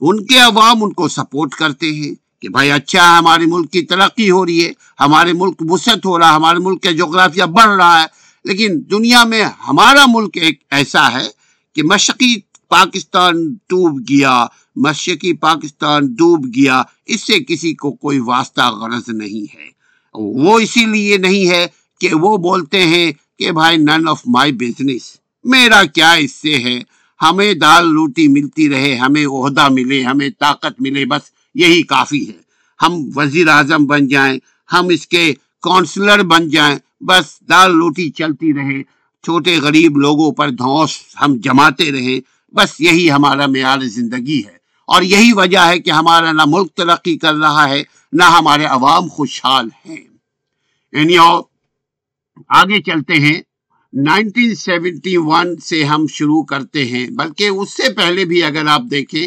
[0.00, 3.82] ان کے عوام ان کو سپورٹ کرتے ہیں کہ بھائی اچھا ہے، ہمارے ملک کی
[3.82, 7.76] ترقی ہو رہی ہے، ہمارے ملک وسعت ہو رہا ہے، ہمارے ملک کا جغرافیہ بڑھ
[7.76, 8.06] رہا ہے۔
[8.44, 11.28] لیکن دنیا میں ہمارا ملک ایک ایسا ہے
[11.74, 14.46] کہ مشقی پاکستان ڈوب گیا،
[14.76, 19.68] مشرقی پاکستان ڈوب گیا، اس سے کسی کو کوئی واسطہ غرض نہیں ہے۔
[20.14, 21.66] وہ اسی لیے نہیں ہے
[22.00, 26.80] کہ وہ بولتے ہیں کہ بھائی نن آف مائی بزنس میرا کیا اس سے ہے؟
[27.22, 31.20] ہمیں دال روٹی ملتی رہے، ہمیں عہدہ ملے، ہمیں طاقت ملے، بس
[31.54, 32.46] یہی کافی ہے۔
[32.82, 34.38] ہم وزیر اعظم بن جائیں،
[34.72, 38.82] ہم اس کے کونسلر بن جائیں، بس دال روٹی چلتی رہے۔
[39.22, 40.90] چھوٹے غریب لوگوں پر دھوس
[41.20, 44.56] ہم جماتے رہیں۔ بس یہی ہمارا معیار زندگی ہے
[44.88, 47.82] اور یہی وجہ ہے کہ ہمارا نہ ملک ترقی کر رہا ہے،
[48.12, 50.04] نہ ہمارے عوام خوشحال ہیں۔
[50.92, 51.16] یعنی
[52.48, 53.40] آگے چلتے ہیں۔
[53.92, 58.82] نائنٹین سیونٹی ون سے ہم شروع کرتے ہیں، بلکہ اس سے پہلے بھی اگر آپ
[58.90, 59.26] دیکھیں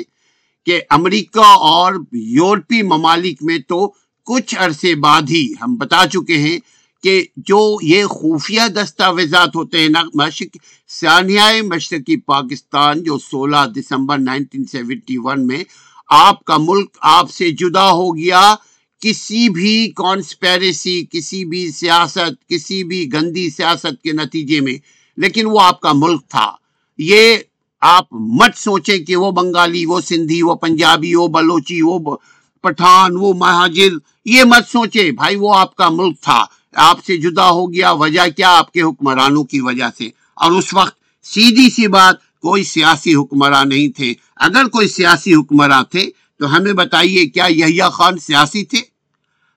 [0.65, 3.93] کہ امریکہ اور یورپی ممالک میں تو
[4.27, 6.59] کچھ عرصے بعد ہی ہم بتا چکے ہیں
[7.03, 14.63] کہ جو یہ خفیہ دستاویزات ہوتے ہیں مشرق سانحہ مشرقی پاکستان جو سولہ دسمبر نائنٹین
[14.63, 15.63] سیونٹی ون میں
[16.09, 18.55] آپ کا ملک آپ سے جدا ہو گیا،
[19.01, 24.77] کسی بھی کانسپیریسی کسی بھی سیاست، کسی بھی گندی سیاست کے نتیجے میں،
[25.17, 26.51] لیکن وہ آپ کا ملک تھا۔
[26.97, 27.35] یہ
[27.81, 32.17] آپ مت سوچیں کہ وہ بنگالی، وہ سندھی، وہ پنجابی، وہ بلوچی، وہ
[32.61, 33.91] پٹھان، وہ مہاجر،
[34.25, 36.45] یہ مت سوچے بھائی وہ آپ کا ملک تھا۔
[36.75, 40.73] آپ سے جدا ہو گیا، وجہ کیا آپ کے حکمرانوں کی وجہ سے؟ اور اس
[40.73, 46.09] وقت سیدھی سی بات، کوئی سیاسی حکمراں نہیں تھے۔ اگر کوئی سیاسی حکمراں تھے،
[46.39, 48.81] تو ہمیں بتائیے کیا یحییٰ خان سیاسی تھے؟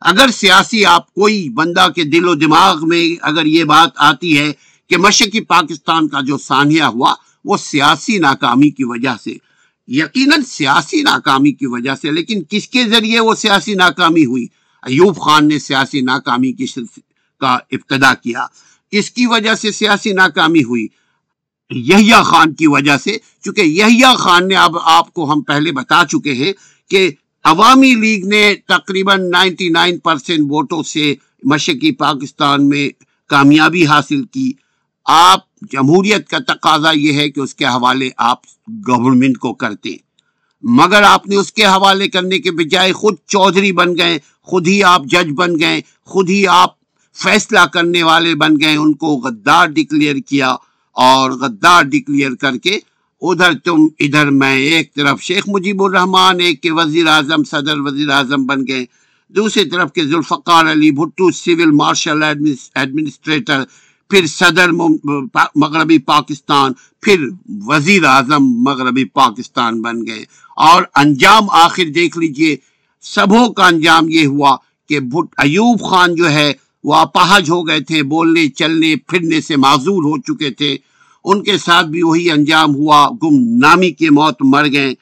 [0.00, 4.52] اگر سیاسی آپ کوئی بندہ کے دل و دماغ میں اگر یہ بات آتی ہے
[4.90, 9.34] کہ مشرقی پاکستان کا جو سانحہ ہوا، وہ سیاسی ناکامی کی وجہ سے،
[9.88, 14.46] یقیناً سیاسی ناکامی کی وجہ سے، لیکن کس کے ذریعے وہ سیاسی ناکامی ہوئی؟
[14.82, 16.66] ایوب خان نے سیاسی ناکامی کی
[17.40, 18.46] کا ابتدا کیا۔
[18.90, 20.86] کس کی وجہ سے سیاسی ناکامی ہوئی۔
[21.70, 26.02] یحییٰ خان کی وجہ سے۔ چونکہ یحییٰ خان نے اب آپ کو ہم پہلے بتا
[26.08, 26.52] چکے ہیں
[26.90, 27.10] کہ
[27.44, 31.14] عوامی لیگ نے تقریباً نائنٹی نائن پرسنٹ ووٹوں سے
[31.44, 32.88] مشرقی پاکستان میں
[33.28, 34.52] کامیابی حاصل کی۔
[35.04, 39.96] آپ جمہوریت کا تقاضا یہ ہے کہ اس کے حوالے آپ گورنمنٹ کو کرتے۔
[40.62, 44.82] مگر آپ نے اس کے حوالے کرنے کے بجائے خود چودھری بن گئے، خود ہی
[44.84, 46.70] آپ جج بن گئے، خود ہی آپ
[47.16, 50.50] فیصلہ کرنے والے بن گئے، ان کو غدار ڈکلیئر کیا
[50.96, 52.78] اور غدار ڈکلیئر کر کے
[53.22, 58.10] ادھر تم، ادھر میں، ایک طرف شیخ مجیب الرحمان ایک کے وزیر اعظم، صدر وزیر
[58.10, 58.84] اعظم بن گئے،
[59.28, 63.62] دوسری طرف کے Zulfikar Ali Bhutto, civil martial administrator
[64.12, 64.70] پھر صدر
[65.54, 70.24] مغربی پاکستان، پھر وزیر اعظم مغربی پاکستان بن گئے۔
[70.56, 72.56] اور انجام آخر دیکھ لیجیے
[73.00, 74.56] سبوں کا انجام یہ ہوا
[74.88, 74.98] کہ
[75.38, 76.52] ایوب خان جو ہے،
[76.84, 80.76] وہ اپاہج ہو گئے تھے، بولنے، چلنے، پھرنے سے معذور ہو چکے تھے۔
[81.24, 84.94] ان کے ساتھ بھی وہی انجام ہوا، گم نامی کے موت مر گئے۔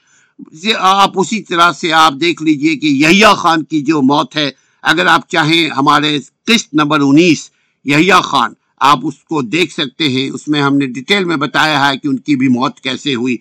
[0.79, 4.51] آپ اسی طرح سے آپ دیکھ لیجیے کہ یحییٰ خان کی جو موت ہے،
[4.83, 7.51] اگر آپ چاہیں ہمارے قسط نمبر انیس،
[7.85, 11.89] یحییٰ خان آپ اس کو دیکھ سکتے ہیں۔ اس میں ہم نے ڈیٹیل میں بتایا
[11.89, 13.37] ہے کہ ان کی بھی موت کیسے ہوئی۔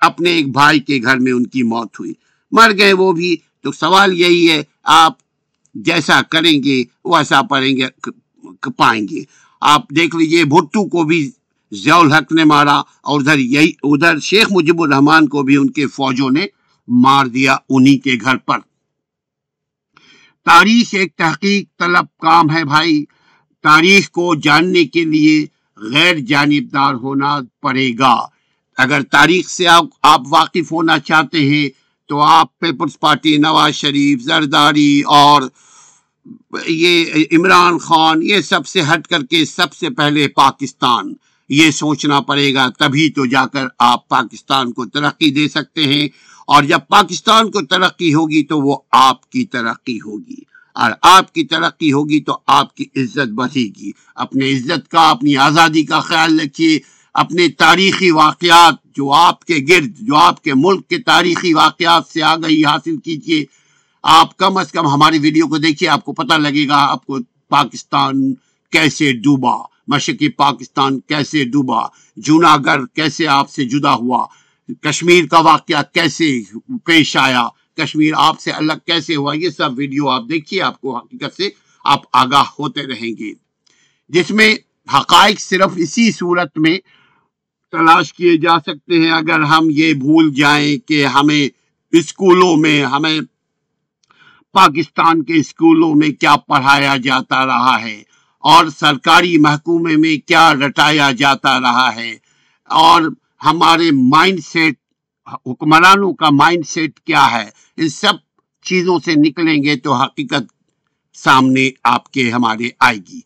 [0.00, 2.12] اپنے ایک بھائی کے گھر میں ان کی موت ہوئی۔
[2.52, 5.12] مر گئے وہ بھی۔ تو سوال یہی ہے، آپ
[5.74, 8.10] جیسا کریں گے، ویسا پڑھیں گے
[8.76, 9.24] پائیں گے۔
[9.60, 11.30] آپ دیکھ لیجیے، بھٹو کو بھی
[11.72, 15.86] ضیاء الحق نے مارا اور ادھر یہی، ادھر شیخ مجیب الرحمان کو بھی ان کے
[15.86, 16.46] فوجوں نے
[16.88, 18.58] مار دیا انہی کے گھر پر۔
[20.44, 23.04] تاریخ ایک تحقیق طلب کام ہے بھائی۔
[23.68, 25.46] تاریخ کو جاننے کے لیے
[25.76, 28.14] غیر جانبدار ہونا پڑے گا۔
[28.78, 29.68] اگر تاریخ سے
[30.02, 31.68] آپ واقف ہونا چاہتے ہیں،
[32.08, 35.42] تو آپ پیپلز پارٹی، نواز شریف، زرداری اور
[36.66, 41.14] یہ عمران خان، یہ سب سے ہٹ کر کے سب سے پہلے پاکستان۔
[41.48, 46.08] یہ سوچنا پڑے گا، تبھی تو جا کر آپ پاکستان کو ترقی دے سکتے ہیں۔
[46.46, 51.44] اور جب پاکستان کو ترقی ہوگی، تو وہ آپ کی ترقی ہوگی۔ اور آپ کی
[51.44, 56.40] ترقی ہوگی تو آپ کی عزت بڑھے گی۔ اپنے عزت کا، اپنی آزادی کا خیال
[56.40, 56.78] رکھیے۔
[57.14, 62.22] اپنے تاریخی واقعات جو آپ کے گرد، جو آپ کے ملک کے تاریخی واقعات سے
[62.22, 63.44] آگہی حاصل کیجیے۔
[64.02, 67.18] آپ کم از کم ہماری ویڈیو کو دیکھیے، آپ کو پتہ لگے گا آپ کو
[67.48, 68.34] پاکستان
[68.72, 69.56] کیسے ڈوبا،
[69.88, 74.26] مشرقی پاکستان کیسے ڈوبا، جوناگڑھ کیسے آپ سے جدا ہوا،
[74.80, 76.40] کشمیر کا واقعہ کیسے
[76.84, 77.48] پیش آیا۔
[77.78, 81.48] کشمیر آپ سے الگ کیسے ہوا؟ یہ سب ویڈیو آپ دیکھیے، آپ کو حقیقت سے
[81.84, 83.32] آپ آگاہ ہوتے رہیں گے۔
[84.10, 84.54] جس میں
[84.88, 86.76] حقائق صرف اسی صورت میں
[87.72, 91.48] تلاش کیے جا سکتے ہیں۔ اگر ہم یہ بھول جائیں کہ ہمیں
[91.92, 93.20] اسکولوں میں، ہمیں
[94.54, 98.02] پاکستان کے اسکولوں میں کیا پڑھایا جاتا رہا ہے،
[98.44, 102.10] اور سرکاری محکومے میں کیا رٹایا جاتا رہا ہے،
[102.70, 103.02] اور
[103.44, 104.76] ہمارے مائنڈ سیٹ
[105.46, 108.12] حکمرانوں کا مائنڈ سیٹ کیا ہے؟ ان سب
[108.62, 110.52] چیزوں سے نکلیں گے تو حقیقت
[111.14, 113.20] سامنے آپ کے ہمارے آئے گی۔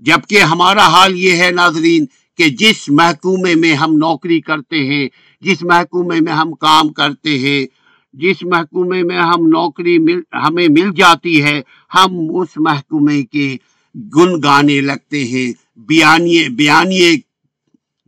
[0.00, 2.06] جبکہ ہمارا حال یہ ہے ناظرین
[2.38, 5.08] کہ جس محکومے میں ہم نوکری کرتے ہیں،
[5.40, 7.66] جس محکومے میں ہم کام کرتے ہیں،
[8.12, 11.62] جس محکومے میں ہم نوکری مل، ہمیں مل جاتی ہے،
[11.94, 13.56] ہم اس محکومے کے
[13.94, 17.16] گن گانے لگتے ہیں، بیانیے بیانیے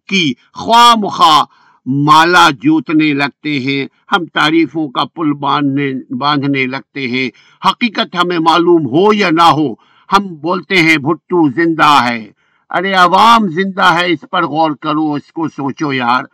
[0.08, 1.44] کی خواہ مخواہ
[1.86, 7.30] مالا جوتنے لگتے ہیں، ہم تعریفوں کا پل باندھنے باندھنے لگتے ہیں۔
[7.68, 9.72] حقیقت ہمیں معلوم ہو یا نہ ہو،
[10.12, 12.30] ہم بولتے ہیں بھٹو زندہ ہے۔
[12.70, 16.24] ارے عوام زندہ ہے، اس پر غور کرو، اس کو سوچو یار۔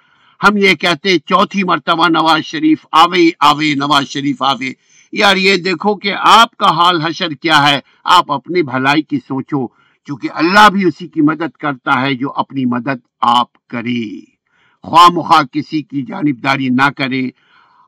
[0.45, 4.73] ہم یہ کہتے چوتھی مرتبہ نواز شریف آوے آوے نواز شریف آوے۔
[5.13, 9.67] یار یہ دیکھو کہ آپ کا حال حشر کیا ہے، آپ اپنی بھلائی کی سوچو
[10.05, 14.36] کیونکہ اللہ بھی اسی کی مدد کرتا ہے جو اپنی مدد آپ کرے۔
[14.83, 17.23] خواہ مخواہ کسی کی جانبداری نہ کرے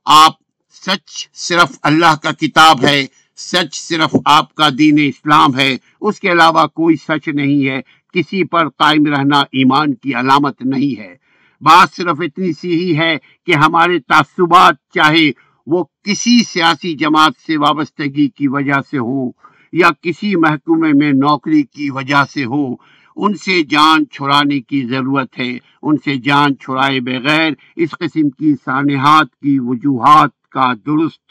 [0.04, 0.32] آپ
[0.74, 6.32] سچ صرف اللہ کا کتاب ہے، سچ صرف آپ کا دین اسلام ہے۔ اس کے
[6.32, 7.80] علاوہ کوئی سچ نہیں ہے۔
[8.14, 11.14] کسی پر قائم رہنا ایمان کی علامت نہیں ہے۔
[11.60, 13.16] بات صرف اتنی سی ہی ہے
[13.46, 15.30] کہ ہمارے تعصبات چاہے
[15.66, 19.30] وہ کسی سیاسی جماعت سے وابستگی کی وجہ سے ہو
[19.72, 22.74] یا کسی محکومے میں نوکری کی وجہ سے ہو
[23.18, 28.54] ان سے جان چھڑانے کی ضرورت ہے، ان سے جان چھڑائے بغیر اس قسم کی
[28.64, 31.28] سانحات کی وجوہات کا درست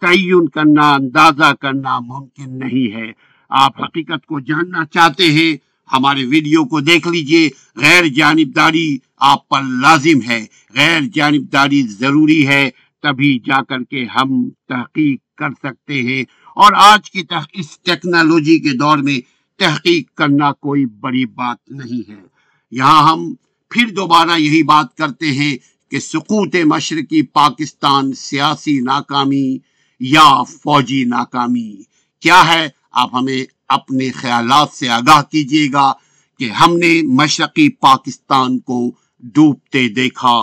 [0.00, 3.12] تعین کرنا، اندازہ کرنا ممکن نہیں ہے۔
[3.48, 5.56] آپ حقیقت کو جاننا چاہتے ہیں،
[5.92, 12.70] ہمارے ویڈیو کو دیکھ لیجیے۔ غیر جانبداری آپ پر لازم ہے۔ غیر جانبداری ضروری ہے،
[13.02, 16.22] تبھی جا کر کے ہم تحقیق کر سکتے ہیں۔
[16.56, 17.22] اور آج کی
[17.52, 22.22] اس ٹیکنالوجی کے دور میں تحقیق کرنا کوئی بڑی بات نہیں ہے۔
[22.70, 23.34] یہاں ہم
[23.70, 25.56] پھر دوبارہ یہی بات کرتے ہیں
[25.90, 29.58] کہ سقوط مشرقی پاکستان سیاسی ناکامی
[30.00, 31.82] یا فوجی ناکامی۔
[32.20, 35.92] کیا ہے؟ آپ ہمیں اپنے خیالات سے آگاہ کیجیے گا
[36.38, 40.36] کہ ہم نے مشرقی پاکستان کو ڈوبتے دیکھا۔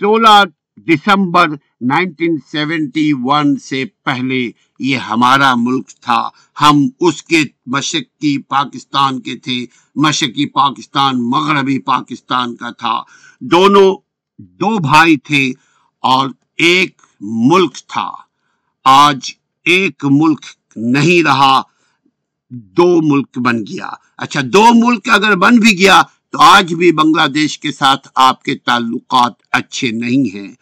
[0.00, 0.42] سولہ
[0.76, 1.48] دسمبر
[1.80, 6.28] نائنٹین سیونٹی ون سے پہلے یہ ہمارا ملک تھا۔
[6.60, 13.02] ہم اس کے مشرقی پاکستان کے تھے۔ مشرقی پاکستان، مغربی پاکستان کا تھا۔
[13.40, 13.96] دونوں
[14.38, 15.52] دو بھائی تھے
[16.00, 18.10] اور ایک ملک تھا۔
[18.84, 19.30] آج
[19.64, 20.40] ایک ملک
[20.76, 21.62] نہیں رہا،
[22.50, 27.26] دو ملک بن گیا۔ اچھا دو ملک اگر بن بھی گیا تو آج بھی بنگلہ
[27.26, 30.54] دیش کے ساتھ آپ کے تعلقات اچھے نہیں ہیں۔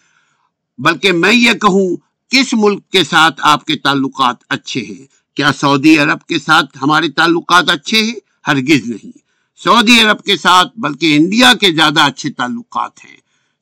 [0.79, 5.07] بلکہ میں یہ کہوں کس ملک کے ساتھ آپ کے تعلقات اچھے ہیں؟
[5.37, 8.15] کیا سعودی عرب کے ساتھ ہمارے تعلقات اچھے ہیں؟
[8.47, 9.19] ہرگز نہیں۔
[9.65, 13.17] سعودی عرب کے ساتھ بلکہ انڈیا کے زیادہ اچھے تعلقات ہیں۔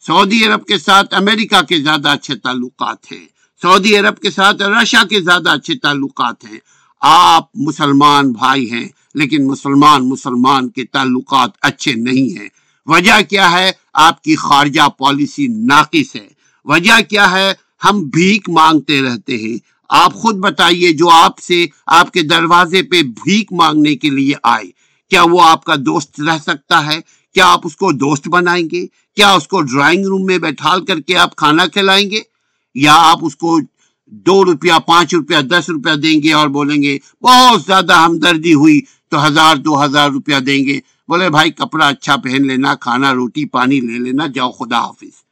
[0.06, 3.26] سعودی عرب کے ساتھ امریکہ کے زیادہ اچھے تعلقات ہیں۔
[3.62, 6.58] سعودی عرب کے ساتھ رشیا کے زیادہ اچھے تعلقات ہیں۔
[7.00, 12.48] آپ مسلمان بھائی ہیں، لیکن مسلمان مسلمان کے تعلقات اچھے نہیں ہیں۔
[12.86, 16.28] وجہ کیا ہے؟ آپ کی خارجہ پالیسی ناقص ہے۔
[16.64, 17.52] وجہ کیا ہے؟
[17.84, 19.58] ہم بھیک مانگتے رہتے ہیں۔
[19.88, 24.64] آپ خود بتائیے جو آپ سے آپ کے دروازے پہ بھیک مانگنے کے لیے آئے،
[25.10, 27.00] کیا وہ آپ کا دوست رہ سکتا ہے؟
[27.34, 31.00] کیا آپ اس کو دوست بنائیں گے؟ کیا اس کو ڈرائنگ روم میں بیٹھال کر
[31.00, 32.20] کے آپ کھانا کھلائیں گے؟
[32.74, 33.58] یا آپ اس کو
[34.06, 38.80] دو روپیہ، پانچ روپیہ، دس روپیہ دیں گے اور بولیں گے، بہت زیادہ ہمدردی ہوئی،
[39.08, 43.44] تو ہزار، دو ہزار روپیہ دیں گے بولے، بھائی، کپڑا اچھا پہن لینا، کھانا، روٹی،
[43.44, 45.25] پانی لے لینا، جاؤ، خدا حافظ۔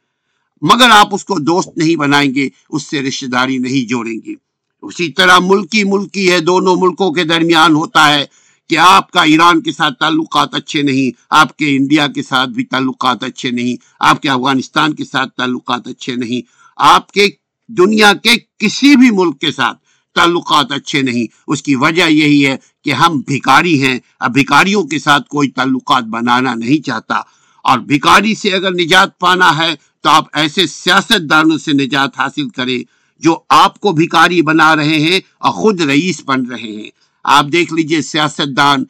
[0.72, 4.34] مگر آپ اس کو دوست نہیں بنائیں گے، اس سے رشتہ داری نہیں جوڑیں گے۔
[4.82, 8.24] اسی طرح ملکی ملکی ہے، دونوں ملکوں کے درمیان ہوتا ہے
[8.68, 12.64] کہ آپ کا ایران کے ساتھ تعلقات اچھے نہیں، آپ کے انڈیا کے ساتھ بھی
[12.64, 16.40] تعلقات اچھے نہیں، آپ کے افغانستان کے ساتھ تعلقات اچھے نہیں۔
[16.76, 17.28] آپ کے
[17.68, 19.78] دنیا کے کسی بھی ملک کے ساتھ
[20.14, 24.98] تعلقات اچھے نہیں۔ اس کی وجہ یہی ہے کہ ہم بھکاری ہیں، اب بھکاریوں کے
[24.98, 27.20] ساتھ کوئی تعلقات بنانا نہیں چاہتا۔
[27.64, 32.48] اور بھکاری سے اگر نجات پانا ہے تو آپ ایسے سیاست دانوں سے نجات حاصل
[32.48, 32.82] کریں
[33.20, 36.90] جو آپ کو بھکاری بنا رہے ہیں اور خود رئیس بن رہے ہیں۔
[37.24, 38.84] آپ دیکھ لیجیے سیاست دان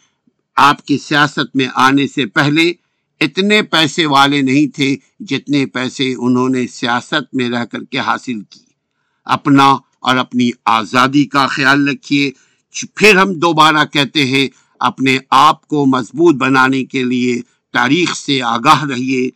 [0.57, 2.73] آپ کی سیاست میں آنے سے پہلے
[3.21, 8.41] اتنے پیسے والے نہیں تھے جتنے پیسے انہوں نے سیاست میں رہ کر کے حاصل
[8.51, 8.61] کی۔
[9.25, 12.31] اپنا اور اپنی آزادی کا خیال رکھیے۔
[12.97, 14.49] پھر ہم دوبارہ کہتے ہیں
[14.81, 17.41] اپنے آپ کو مضبوط بنانے کے لیے
[17.75, 19.31] تاریخ سے آگاہ رہیے،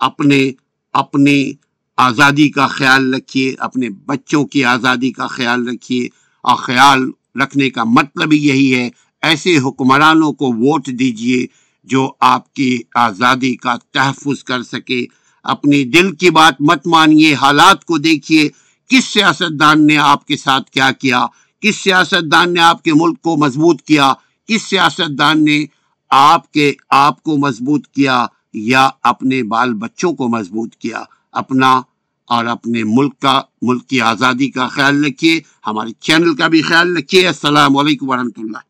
[0.00, 0.50] اپنے
[0.92, 1.52] اپنے
[1.96, 6.08] آزادی کا خیال رکھیے، اپنے بچوں کی آزادی کا خیال رکھیے۔
[6.42, 7.10] اور خیال
[7.42, 8.90] رکھنے کا مطلب یہی ہے،
[9.22, 11.46] ایسے حکمرانوں کو ووٹ دیجیے
[11.84, 15.06] جو آپ کی آزادی کا تحفظ کر سکے۔
[15.42, 18.48] اپنی دل کی بات مت مانیے، حالات کو دیکھیے،
[18.88, 21.26] کس سیاست دان نے آپ کے ساتھ کیا کیا؟
[21.60, 24.12] کس سیاست دان نے آپ کے ملک کو مضبوط کیا؟
[24.48, 25.64] کس سیاست دان نے
[26.10, 31.02] آپ کے، آپ کو مضبوط کیا یا اپنے بال بچوں کو مضبوط کیا؟
[31.32, 31.80] اپنا
[32.26, 36.96] اور اپنے ملک کا، ملک کی آزادی کا خیال رکھیے، ہمارے چینل کا بھی خیال
[36.96, 38.69] رکھیے۔ السلام علیکم ورحمۃ اللہ۔